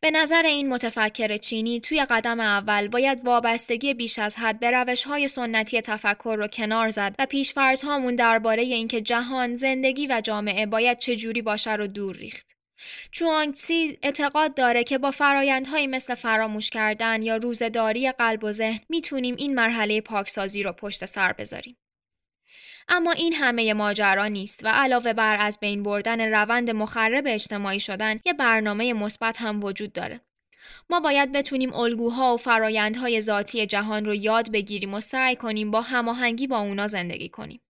به 0.00 0.10
نظر 0.10 0.42
این 0.42 0.68
متفکر 0.68 1.36
چینی 1.36 1.80
توی 1.80 2.04
قدم 2.04 2.40
اول 2.40 2.88
باید 2.88 3.24
وابستگی 3.24 3.94
بیش 3.94 4.18
از 4.18 4.36
حد 4.36 4.60
به 4.60 4.70
روش 4.70 5.04
های 5.04 5.28
سنتی 5.28 5.80
تفکر 5.80 6.36
رو 6.38 6.46
کنار 6.46 6.88
زد 6.88 7.14
و 7.18 7.26
پیشفرض 7.26 7.82
هامون 7.82 8.16
درباره 8.16 8.62
اینکه 8.62 9.00
جهان، 9.00 9.56
زندگی 9.56 10.06
و 10.06 10.20
جامعه 10.24 10.66
باید 10.66 10.98
چجوری 10.98 11.42
باشه 11.42 11.72
رو 11.72 11.86
دور 11.86 12.16
ریخت. 12.16 12.56
چوانگسی 13.10 13.98
اعتقاد 14.02 14.54
داره 14.54 14.84
که 14.84 14.98
با 14.98 15.10
فرایندهایی 15.10 15.86
مثل 15.86 16.14
فراموش 16.14 16.70
کردن 16.70 17.22
یا 17.22 17.36
روزداری 17.36 18.12
قلب 18.12 18.44
و 18.44 18.52
ذهن 18.52 18.80
می‌تونیم 18.88 19.36
این 19.36 19.54
مرحله 19.54 20.00
پاکسازی 20.00 20.62
رو 20.62 20.72
پشت 20.72 21.04
سر 21.04 21.32
بذاریم. 21.32 21.76
اما 22.88 23.12
این 23.12 23.32
همه 23.32 23.74
ماجرا 23.74 24.26
نیست 24.26 24.64
و 24.64 24.68
علاوه 24.68 25.12
بر 25.12 25.36
از 25.40 25.58
بین 25.60 25.82
بردن 25.82 26.20
روند 26.32 26.70
مخرب 26.70 27.24
اجتماعی 27.26 27.80
شدن 27.80 28.16
یه 28.24 28.32
برنامه 28.32 28.92
مثبت 28.92 29.40
هم 29.40 29.64
وجود 29.64 29.92
داره. 29.92 30.20
ما 30.90 31.00
باید 31.00 31.32
بتونیم 31.32 31.74
الگوها 31.74 32.34
و 32.34 32.36
فرایندهای 32.36 33.20
ذاتی 33.20 33.66
جهان 33.66 34.04
رو 34.04 34.14
یاد 34.14 34.52
بگیریم 34.52 34.94
و 34.94 35.00
سعی 35.00 35.36
کنیم 35.36 35.70
با 35.70 35.80
هماهنگی 35.80 36.46
با 36.46 36.58
اونا 36.58 36.86
زندگی 36.86 37.28
کنیم. 37.28 37.60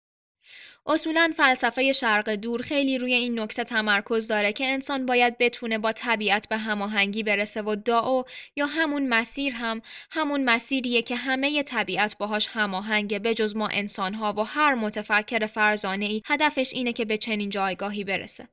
اصولا 0.87 1.33
فلسفه 1.37 1.93
شرق 1.93 2.31
دور 2.31 2.63
خیلی 2.63 2.99
روی 2.99 3.15
این 3.15 3.41
نکته 3.41 3.65
تمرکز 3.65 4.29
داره 4.29 4.53
که 4.53 4.67
انسان 4.67 5.07
باید 5.07 5.39
بتونه 5.39 5.79
با 5.79 5.93
طبیعت 5.93 6.49
به 6.49 6.57
هماهنگی 6.57 7.23
برسه 7.23 7.63
و 7.63 7.75
داو 7.75 8.25
یا 8.57 8.67
همون 8.67 9.09
مسیر 9.09 9.55
هم 9.55 9.83
همون 10.11 10.45
مسیریه 10.45 11.03
که 11.03 11.17
همه 11.17 11.63
طبیعت 11.63 12.19
باهاش 12.19 12.49
هماهنگه 12.51 13.19
به 13.19 13.35
جز 13.35 13.57
ما 13.57 13.69
انسانها 13.69 14.33
و 14.33 14.41
هر 14.41 14.75
متفکر 14.75 15.47
فرزانه 15.47 16.05
ای 16.05 16.23
هدفش 16.27 16.75
اینه 16.75 16.93
که 16.93 17.05
به 17.05 17.19
چنین 17.19 17.51
جایگاهی 17.51 18.05
برسه. 18.05 18.49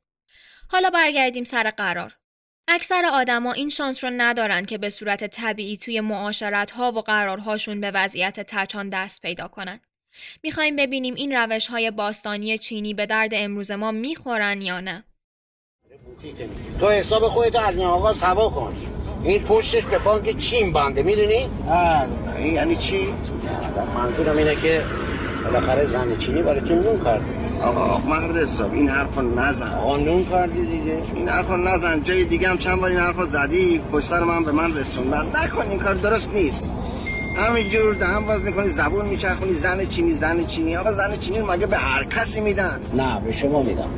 حالا 0.69 0.89
برگردیم 0.89 1.43
سر 1.43 1.69
قرار. 1.69 2.17
اکثر 2.67 3.05
آدما 3.05 3.53
این 3.53 3.69
شانس 3.69 4.03
رو 4.03 4.09
ندارن 4.13 4.65
که 4.65 4.77
به 4.77 4.89
صورت 4.89 5.27
طبیعی 5.27 5.77
توی 5.77 6.01
معاشرت 6.01 6.71
ها 6.71 6.91
و 6.91 7.01
قرارهاشون 7.01 7.81
به 7.81 7.91
وضعیت 7.91 8.39
تچان 8.39 8.89
دست 8.89 9.21
پیدا 9.21 9.47
کنن. 9.47 9.79
می‌خوایم 10.43 10.75
ببینیم 10.75 11.13
این 11.15 11.35
روش 11.35 11.67
های 11.67 11.91
باستانی 11.91 12.57
چینی 12.57 12.93
به 12.93 13.05
درد 13.05 13.31
امروز 13.33 13.71
ما 13.71 13.91
می‌خورن 13.91 14.61
یا 14.61 14.79
نه. 14.79 15.03
تو 16.79 16.89
حساب 16.89 17.23
خودتو 17.23 17.59
از 17.59 17.77
این 17.77 17.87
آقا 17.87 18.13
سوا 18.13 18.49
کن 18.49 18.73
این 19.23 19.43
پشتش 19.43 19.85
به 19.85 19.97
بانک 19.97 20.37
چین 20.37 20.73
بانده 20.73 21.03
می‌دونی؟ 21.03 21.49
این 22.37 22.53
یعنی 22.53 22.75
چی؟ 22.75 23.13
منظورم 23.95 24.37
اینه 24.37 24.55
که 24.55 24.83
بالاخره 25.43 25.85
زن 25.85 26.17
چینی 26.17 26.41
برای 26.41 26.61
تو 26.61 26.75
نون 26.75 27.03
کرده 27.03 27.25
آقا 27.61 27.79
آقا 27.81 28.09
مرد 28.09 28.37
حساب 28.37 28.73
این 28.73 28.89
حرفو 28.89 29.21
نزن 29.21 29.73
آقا 29.73 29.97
نون 29.97 30.25
کردی 30.25 30.65
دیگه 30.65 31.01
این 31.15 31.29
حرفو 31.29 31.57
نزن 31.57 32.03
جای 32.03 32.23
دیگه 32.23 32.49
هم 32.49 32.57
چند 32.57 32.79
بار 32.81 32.89
این 32.89 32.99
حرفو 32.99 33.25
زدی 33.25 33.79
پشت 33.91 34.07
سر 34.07 34.23
من 34.23 34.43
به 34.43 34.51
من 34.51 34.77
رسوندن 34.77 35.31
نکن 35.35 35.69
این 35.69 35.79
کار 35.79 35.93
درست 35.93 36.33
نیست 36.33 36.77
همینجور 37.37 37.93
دهن 37.93 38.25
باز 38.25 38.43
می‌کنی 38.43 38.69
زبون 38.69 39.05
میچرخونی 39.05 39.53
زن 39.53 39.85
چینی 39.85 40.13
زن 40.13 40.45
چینی. 40.45 40.77
آقا 40.77 40.93
زن 40.93 41.17
چینی 41.17 41.41
مگه 41.41 41.65
به 41.65 41.77
هر 41.77 42.03
کسی 42.03 42.41
میدن؟ 42.41 42.81
نه 42.93 43.19
به 43.19 43.31
شما 43.31 43.63
میدم 43.63 43.89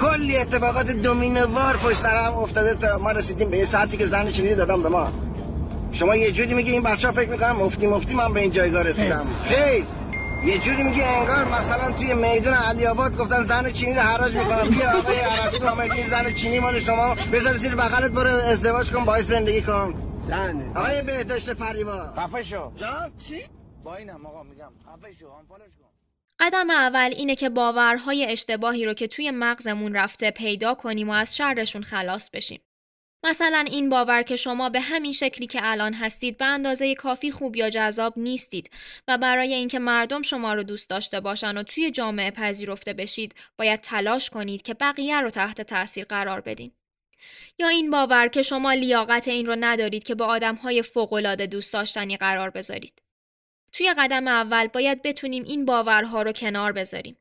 کلی 0.00 0.36
اتفاقات 0.36 0.90
دومینوار 0.90 1.76
پشت 1.76 1.96
سر 1.96 2.16
هم 2.16 2.34
افتاده 2.34 2.74
تا 2.74 2.98
ما 2.98 3.12
رسیدیم 3.12 3.50
به 3.50 3.58
یه 3.58 3.64
ساعتی 3.64 3.96
که 3.96 4.06
زن 4.06 4.30
چینی 4.30 4.54
دادم 4.54 4.82
به 4.82 4.88
ما. 4.88 5.12
شما 5.92 6.16
یه 6.16 6.30
جوری 6.30 6.54
میگی 6.54 6.72
این 6.72 6.82
بچه 6.82 7.08
ها 7.08 7.14
فکر 7.14 7.30
می‌کنن 7.30 7.52
مفتی 7.52 7.86
مفتی 7.86 8.14
من 8.14 8.32
به 8.32 8.40
این 8.40 8.50
جایگاه 8.50 8.82
رسیدم. 8.82 9.26
خیر 9.48 9.84
یه 10.44 10.58
جوری 10.58 10.82
میگه 10.82 11.06
انگار 11.06 11.44
مثلا 11.44 11.90
توی 11.90 12.14
میدون 12.14 12.54
علی 12.54 12.86
آباد 12.86 13.16
گفتن 13.16 13.42
زن 13.42 13.70
چینی 13.70 13.94
رو 13.94 14.00
حراج 14.00 14.32
می‌کنن. 14.34 14.68
بیا 14.68 14.90
آقای 14.98 15.20
ارسطو 15.42 15.68
آمد 15.68 15.92
این 15.92 16.06
زن 16.06 16.32
چینی 16.32 16.60
مال 16.60 16.80
شما. 16.80 17.16
بذار 17.32 17.54
زیر 17.54 17.74
بغلت 17.74 18.10
برو 18.10 18.28
ازدواج 18.28 18.90
کن 18.90 19.04
باهاش 19.04 19.24
زندگی 19.24 19.60
کن. 19.60 19.94
زن 20.30 20.72
آقای 20.76 21.02
بهداشت 21.02 21.54
فریبا. 21.54 22.14
خفه 22.16 22.42
شو 22.42 22.72
جان 22.76 23.12
چی؟ 23.18 23.42
با 23.84 23.96
اینم 23.96 24.26
آقا 24.26 24.42
میگم. 24.42 24.72
خفه 24.86 25.12
شو 25.12 25.28
آنفالوش 25.28 25.72
کن. 25.76 25.88
قدم 26.40 26.70
اول 26.70 27.10
اینه 27.16 27.34
که 27.34 27.48
باورهای 27.48 28.26
اشتباهی 28.26 28.84
رو 28.84 28.94
که 28.94 29.08
توی 29.08 29.30
مغزمون 29.30 29.94
رفته 29.94 30.30
پیدا 30.30 30.74
کنیم 30.74 31.08
و 31.08 31.12
از 31.12 31.36
شرشون 31.36 31.82
خلاص 31.82 32.30
بشیم. 32.30 32.60
مثلا 33.24 33.64
این 33.70 33.88
باور 33.88 34.22
که 34.22 34.36
شما 34.36 34.68
به 34.68 34.80
همین 34.80 35.12
شکلی 35.12 35.46
که 35.46 35.60
الان 35.62 35.94
هستید 35.94 36.38
به 36.38 36.44
اندازه 36.44 36.94
کافی 36.94 37.30
خوب 37.30 37.56
یا 37.56 37.70
جذاب 37.70 38.14
نیستید 38.16 38.70
و 39.08 39.18
برای 39.18 39.54
اینکه 39.54 39.78
مردم 39.78 40.22
شما 40.22 40.54
رو 40.54 40.62
دوست 40.62 40.90
داشته 40.90 41.20
باشن 41.20 41.56
و 41.56 41.62
توی 41.62 41.90
جامعه 41.90 42.30
پذیرفته 42.30 42.92
بشید 42.92 43.34
باید 43.58 43.80
تلاش 43.80 44.30
کنید 44.30 44.62
که 44.62 44.74
بقیه 44.74 45.20
رو 45.20 45.30
تحت 45.30 45.60
تاثیر 45.60 46.04
قرار 46.04 46.40
بدین. 46.40 46.72
یا 47.58 47.68
این 47.68 47.90
باور 47.90 48.28
که 48.28 48.42
شما 48.42 48.72
لیاقت 48.72 49.28
این 49.28 49.46
رو 49.46 49.56
ندارید 49.60 50.02
که 50.04 50.14
با 50.14 50.24
آدمهای 50.24 50.82
فوق‌العاده 50.82 51.46
دوست 51.46 51.72
داشتنی 51.72 52.16
قرار 52.16 52.50
بذارید. 52.50 53.02
توی 53.72 53.94
قدم 53.98 54.28
اول 54.28 54.66
باید 54.66 55.02
بتونیم 55.02 55.44
این 55.44 55.64
باورها 55.64 56.22
رو 56.22 56.32
کنار 56.32 56.72
بذاریم. 56.72 57.14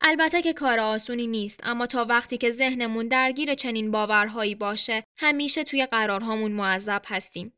البته 0.00 0.42
که 0.42 0.52
کار 0.52 0.80
آسونی 0.80 1.26
نیست 1.26 1.60
اما 1.62 1.86
تا 1.86 2.04
وقتی 2.04 2.38
که 2.38 2.50
ذهنمون 2.50 3.08
درگیر 3.08 3.54
چنین 3.54 3.90
باورهایی 3.90 4.54
باشه 4.54 5.04
همیشه 5.16 5.64
توی 5.64 5.86
قرارهامون 5.86 6.52
معذب 6.52 7.02
هستیم 7.06 7.52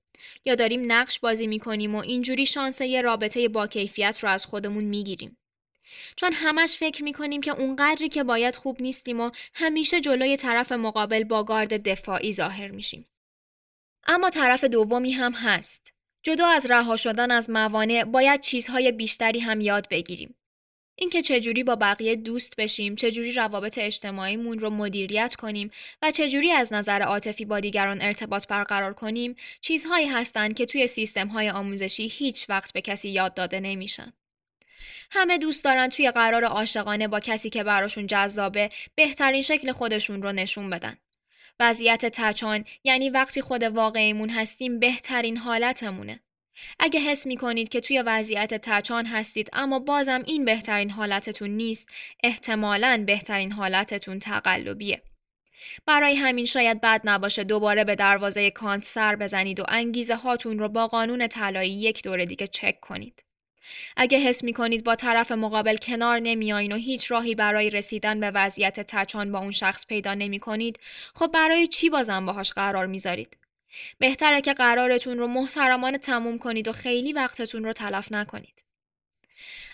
یا 0.45 0.55
داریم 0.55 0.93
نقش 0.93 1.21
بازی 1.21 1.47
می‌کنیم 1.47 1.95
و 1.95 1.99
اینجوری 1.99 2.47
شانس 2.47 2.81
یه 2.81 3.03
رابطه 3.03 3.49
با 3.49 3.67
کیفیت 3.67 4.19
رو 4.23 4.29
از 4.29 4.47
خودمون 4.47 4.85
می‌گیریم. 4.85 5.38
چون 6.17 6.33
همش 6.33 6.75
فکر 6.75 7.05
می‌کنیم 7.05 7.41
که 7.41 7.51
اونقدری 7.51 8.09
که 8.09 8.25
باید 8.25 8.57
خوب 8.57 8.83
نیستیم 8.83 9.21
و 9.21 9.31
همیشه 9.55 10.01
جلوی 10.01 10.37
طرف 10.37 10.73
مقابل 10.73 11.25
با 11.25 11.45
گارد 11.45 11.89
دفاعی 11.89 12.33
ظاهر 12.33 12.69
میشیم. 12.71 13.07
اما 14.07 14.31
طرف 14.31 14.65
دومی 14.65 15.13
هم 15.13 15.33
هست. 15.33 15.93
جدا 16.23 16.47
از 16.47 16.67
رها 16.71 16.97
شدن 16.97 17.31
از 17.31 17.51
موانع 17.51 18.05
باید 18.05 18.41
چیزهای 18.41 18.93
بیشتری 18.93 19.41
هم 19.41 19.61
یاد 19.61 19.89
بگیریم. 19.89 20.35
اینکه 21.01 21.23
چجوری 21.23 21.65
با 21.65 21.77
بقیه 21.77 22.17
دوست 22.17 22.57
بشیم، 22.57 22.95
چجوری 22.95 23.33
روابط 23.33 23.79
اجتماعیمون 23.79 24.59
رو 24.59 24.71
مدیریت 24.71 25.35
کنیم 25.35 25.71
و 26.03 26.11
چجوری 26.11 26.51
از 26.51 26.73
نظر 26.73 27.03
عاطفی 27.03 27.45
با 27.45 27.61
دیگران 27.61 28.03
ارتباط 28.03 28.47
برقرار 28.47 28.95
کنیم، 28.95 29.37
چیزهایی 29.61 30.07
هستند 30.07 30.57
که 30.57 30.67
توی 30.67 30.87
سیستم‌های 30.87 31.51
آموزشی 31.51 32.07
هیچ 32.07 32.51
وقت 32.51 32.73
به 32.73 32.81
کسی 32.81 33.09
یاد 33.09 33.35
داده 33.35 33.61
نمیشن. 33.61 34.13
همه 35.11 35.39
دوست 35.39 35.65
دارن 35.65 35.89
توی 35.89 36.11
قرار 36.11 36.45
عاشقانه 36.45 37.09
با 37.09 37.21
کسی 37.21 37.51
که 37.51 37.63
براشون 37.63 38.07
جذابه 38.07 38.69
بهترین 38.95 39.43
شکل 39.43 39.73
خودشون 39.73 40.23
رو 40.23 40.33
نشون 40.33 40.71
بدن. 40.71 40.97
وضعیت 41.61 42.07
تچان 42.07 42.65
یعنی 42.85 43.11
وقتی 43.11 43.41
خود 43.41 43.63
واقعیمون 43.63 44.31
هستیم 44.31 44.79
بهترین 44.79 45.37
حالتمونه. 45.37 46.21
اگه 46.79 47.01
حس 47.01 47.27
می 47.27 47.37
کنید 47.37 47.69
که 47.69 47.81
توی 47.81 48.03
وضعیت 48.03 48.55
تچان 48.55 49.07
هستید 49.07 49.51
اما 49.53 49.79
بازم 49.79 50.23
این 50.27 50.45
بهترین 50.45 50.91
حالتتون 50.91 51.51
نیست 51.51 51.89
احتمالاً 52.23 53.05
بهترین 53.07 53.53
حالتتون 53.53 54.19
تقلبیه. 54.19 55.03
برای 55.87 56.15
همین 56.15 56.47
شاید 56.47 56.81
بد 56.81 57.01
نباشه 57.05 57.45
دوباره 57.45 57.85
به 57.85 57.95
دروازه 57.95 58.51
کانت 58.51 58.85
سر 58.85 59.17
بزنید 59.17 59.61
و 59.61 59.65
انگیزه 59.69 60.15
هاتون 60.15 60.59
رو 60.59 60.69
با 60.69 60.87
قانون 60.87 61.27
طلایی 61.27 61.73
یک 61.73 62.03
دور 62.03 62.25
دیگه 62.25 62.47
چک 62.47 62.81
کنید. 62.81 63.25
اگه 63.97 64.19
حس 64.19 64.45
می 64.45 64.53
کنید 64.53 64.85
با 64.85 64.95
طرف 64.95 65.33
مقابل 65.33 65.77
کنار 65.77 66.19
نمیایین 66.19 66.73
و 66.73 66.77
هیچ 66.77 67.11
راهی 67.11 67.35
برای 67.35 67.71
رسیدن 67.71 68.21
به 68.21 68.31
وضعیت 68.31 68.81
تچان 68.81 69.33
با 69.33 69.39
اون 69.39 69.51
شخص 69.51 69.87
پیدا 69.87 70.15
نمی 70.15 70.39
کنید 70.39 70.81
خب 71.15 71.31
برای 71.35 71.67
چی 71.67 71.91
بازم 71.91 72.27
باهاش 72.27 72.53
قرار 72.53 72.87
می‌ذارید؟ 72.87 73.37
بهتره 73.99 74.41
که 74.41 74.53
قرارتون 74.53 75.19
رو 75.19 75.27
محترمانه 75.27 75.99
تموم 75.99 76.39
کنید 76.39 76.69
و 76.69 76.73
خیلی 76.73 77.13
وقتتون 77.13 77.65
رو 77.65 77.73
تلف 77.73 78.13
نکنید. 78.13 78.68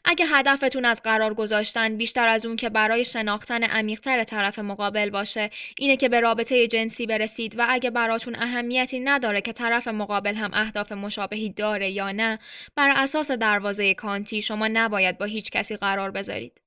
اگه 0.05 0.27
هدفتون 0.27 0.85
از 0.85 1.03
قرار 1.03 1.35
گذاشتن 1.35 1.97
بیشتر 1.97 2.29
از 2.29 2.47
اون 2.47 2.57
که 2.57 2.69
برای 2.69 3.05
شناختن 3.05 3.65
عمیقتر 3.65 4.23
طرف 4.23 4.59
مقابل 4.59 5.11
باشه 5.11 5.51
اینه 5.79 5.97
که 5.97 6.09
به 6.09 6.21
رابطه 6.21 6.67
جنسی 6.67 7.07
برسید 7.07 7.59
و 7.59 7.67
اگه 7.69 7.91
براتون 7.91 8.37
اهمیتی 8.37 9.01
نداره 9.01 9.41
که 9.41 9.53
طرف 9.53 9.89
مقابل 9.89 10.35
هم 10.35 10.51
اهداف 10.53 10.93
مشابهی 10.93 11.51
داره 11.51 11.91
یا 11.91 12.13
نه 12.13 12.39
بر 12.77 12.93
اساس 12.97 13.31
دروازه 13.31 13.95
کانتی 13.95 14.43
شما 14.43 14.69
نباید 14.69 15.19
با 15.19 15.25
هیچ 15.25 15.51
کسی 15.51 15.77
قرار 15.77 16.11
بذارید. 16.11 16.61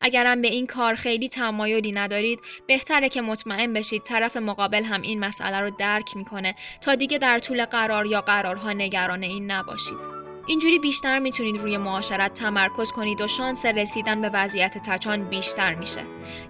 اگرم 0.00 0.42
به 0.42 0.48
این 0.48 0.66
کار 0.66 0.94
خیلی 0.94 1.28
تمایلی 1.28 1.92
ندارید 1.92 2.38
بهتره 2.66 3.08
که 3.08 3.20
مطمئن 3.20 3.72
بشید 3.72 4.02
طرف 4.02 4.36
مقابل 4.36 4.84
هم 4.84 5.02
این 5.02 5.20
مسئله 5.20 5.60
رو 5.60 5.70
درک 5.70 6.16
می‌کنه 6.16 6.54
تا 6.80 6.94
دیگه 6.94 7.18
در 7.18 7.38
طول 7.38 7.64
قرار 7.64 8.06
یا 8.06 8.20
قرارها 8.20 8.72
نگران 8.72 9.22
این 9.22 9.50
نباشید. 9.50 10.15
اینجوری 10.46 10.78
بیشتر 10.78 11.18
می‌تونید 11.18 11.58
روی 11.58 11.76
معاشرت 11.76 12.34
تمرکز 12.34 12.92
کنید 12.92 13.20
و 13.20 13.28
شانس 13.28 13.66
رسیدن 13.66 14.20
به 14.20 14.30
وضعیت 14.34 14.78
تچان 14.78 15.24
بیشتر 15.24 15.74
میشه. 15.74 16.00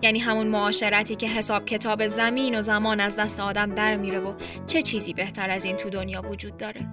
یعنی 0.02 0.18
همون 0.18 0.48
معاشرتی 0.48 1.16
که 1.16 1.28
حساب 1.28 1.64
کتاب 1.64 2.06
زمین 2.06 2.58
و 2.58 2.62
زمان 2.62 3.00
از 3.00 3.16
دست 3.18 3.40
آدم 3.40 3.74
در 3.74 3.96
میره 3.96 4.20
و 4.20 4.34
چه 4.66 4.82
چیزی 4.82 5.12
بهتر 5.12 5.50
از 5.50 5.64
این 5.64 5.76
تو 5.76 5.90
دنیا 5.90 6.22
وجود 6.22 6.56
داره. 6.56 6.86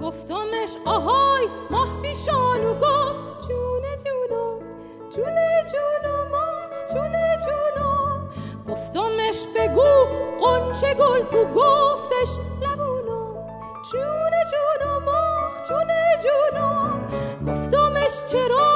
گفتمش 0.00 0.76
آهای 0.86 1.48
ماه 1.70 2.02
پیشانو 2.02 2.74
گفت 2.74 3.48
جونه 3.48 3.96
جونو 4.04 4.60
جونه 5.10 5.64
جونو 5.72 6.28
ماه 6.30 6.70
جونه 6.92 7.38
جونو 7.44 7.91
گفتمش 8.72 9.46
بگو 9.54 9.92
قنچه 10.40 10.94
گل 10.94 11.22
کو 11.22 11.44
گفتش 11.44 12.30
لبونو 12.62 13.34
جونه 13.92 14.40
جونو 14.50 15.00
ماه 15.06 15.52
جونه 15.68 16.18
جونو 16.24 16.68
گفتمش 17.46 18.14
چرا 18.26 18.68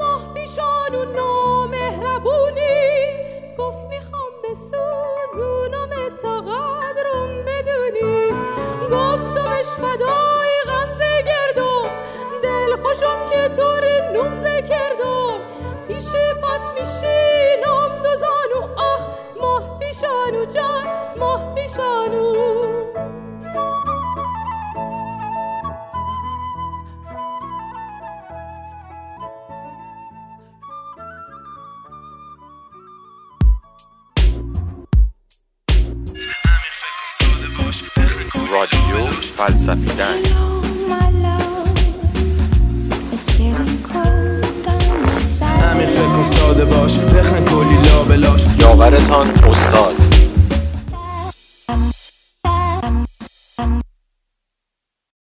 ماه 0.00 0.34
پیشانو 0.34 1.04
نامهربونی 1.04 1.63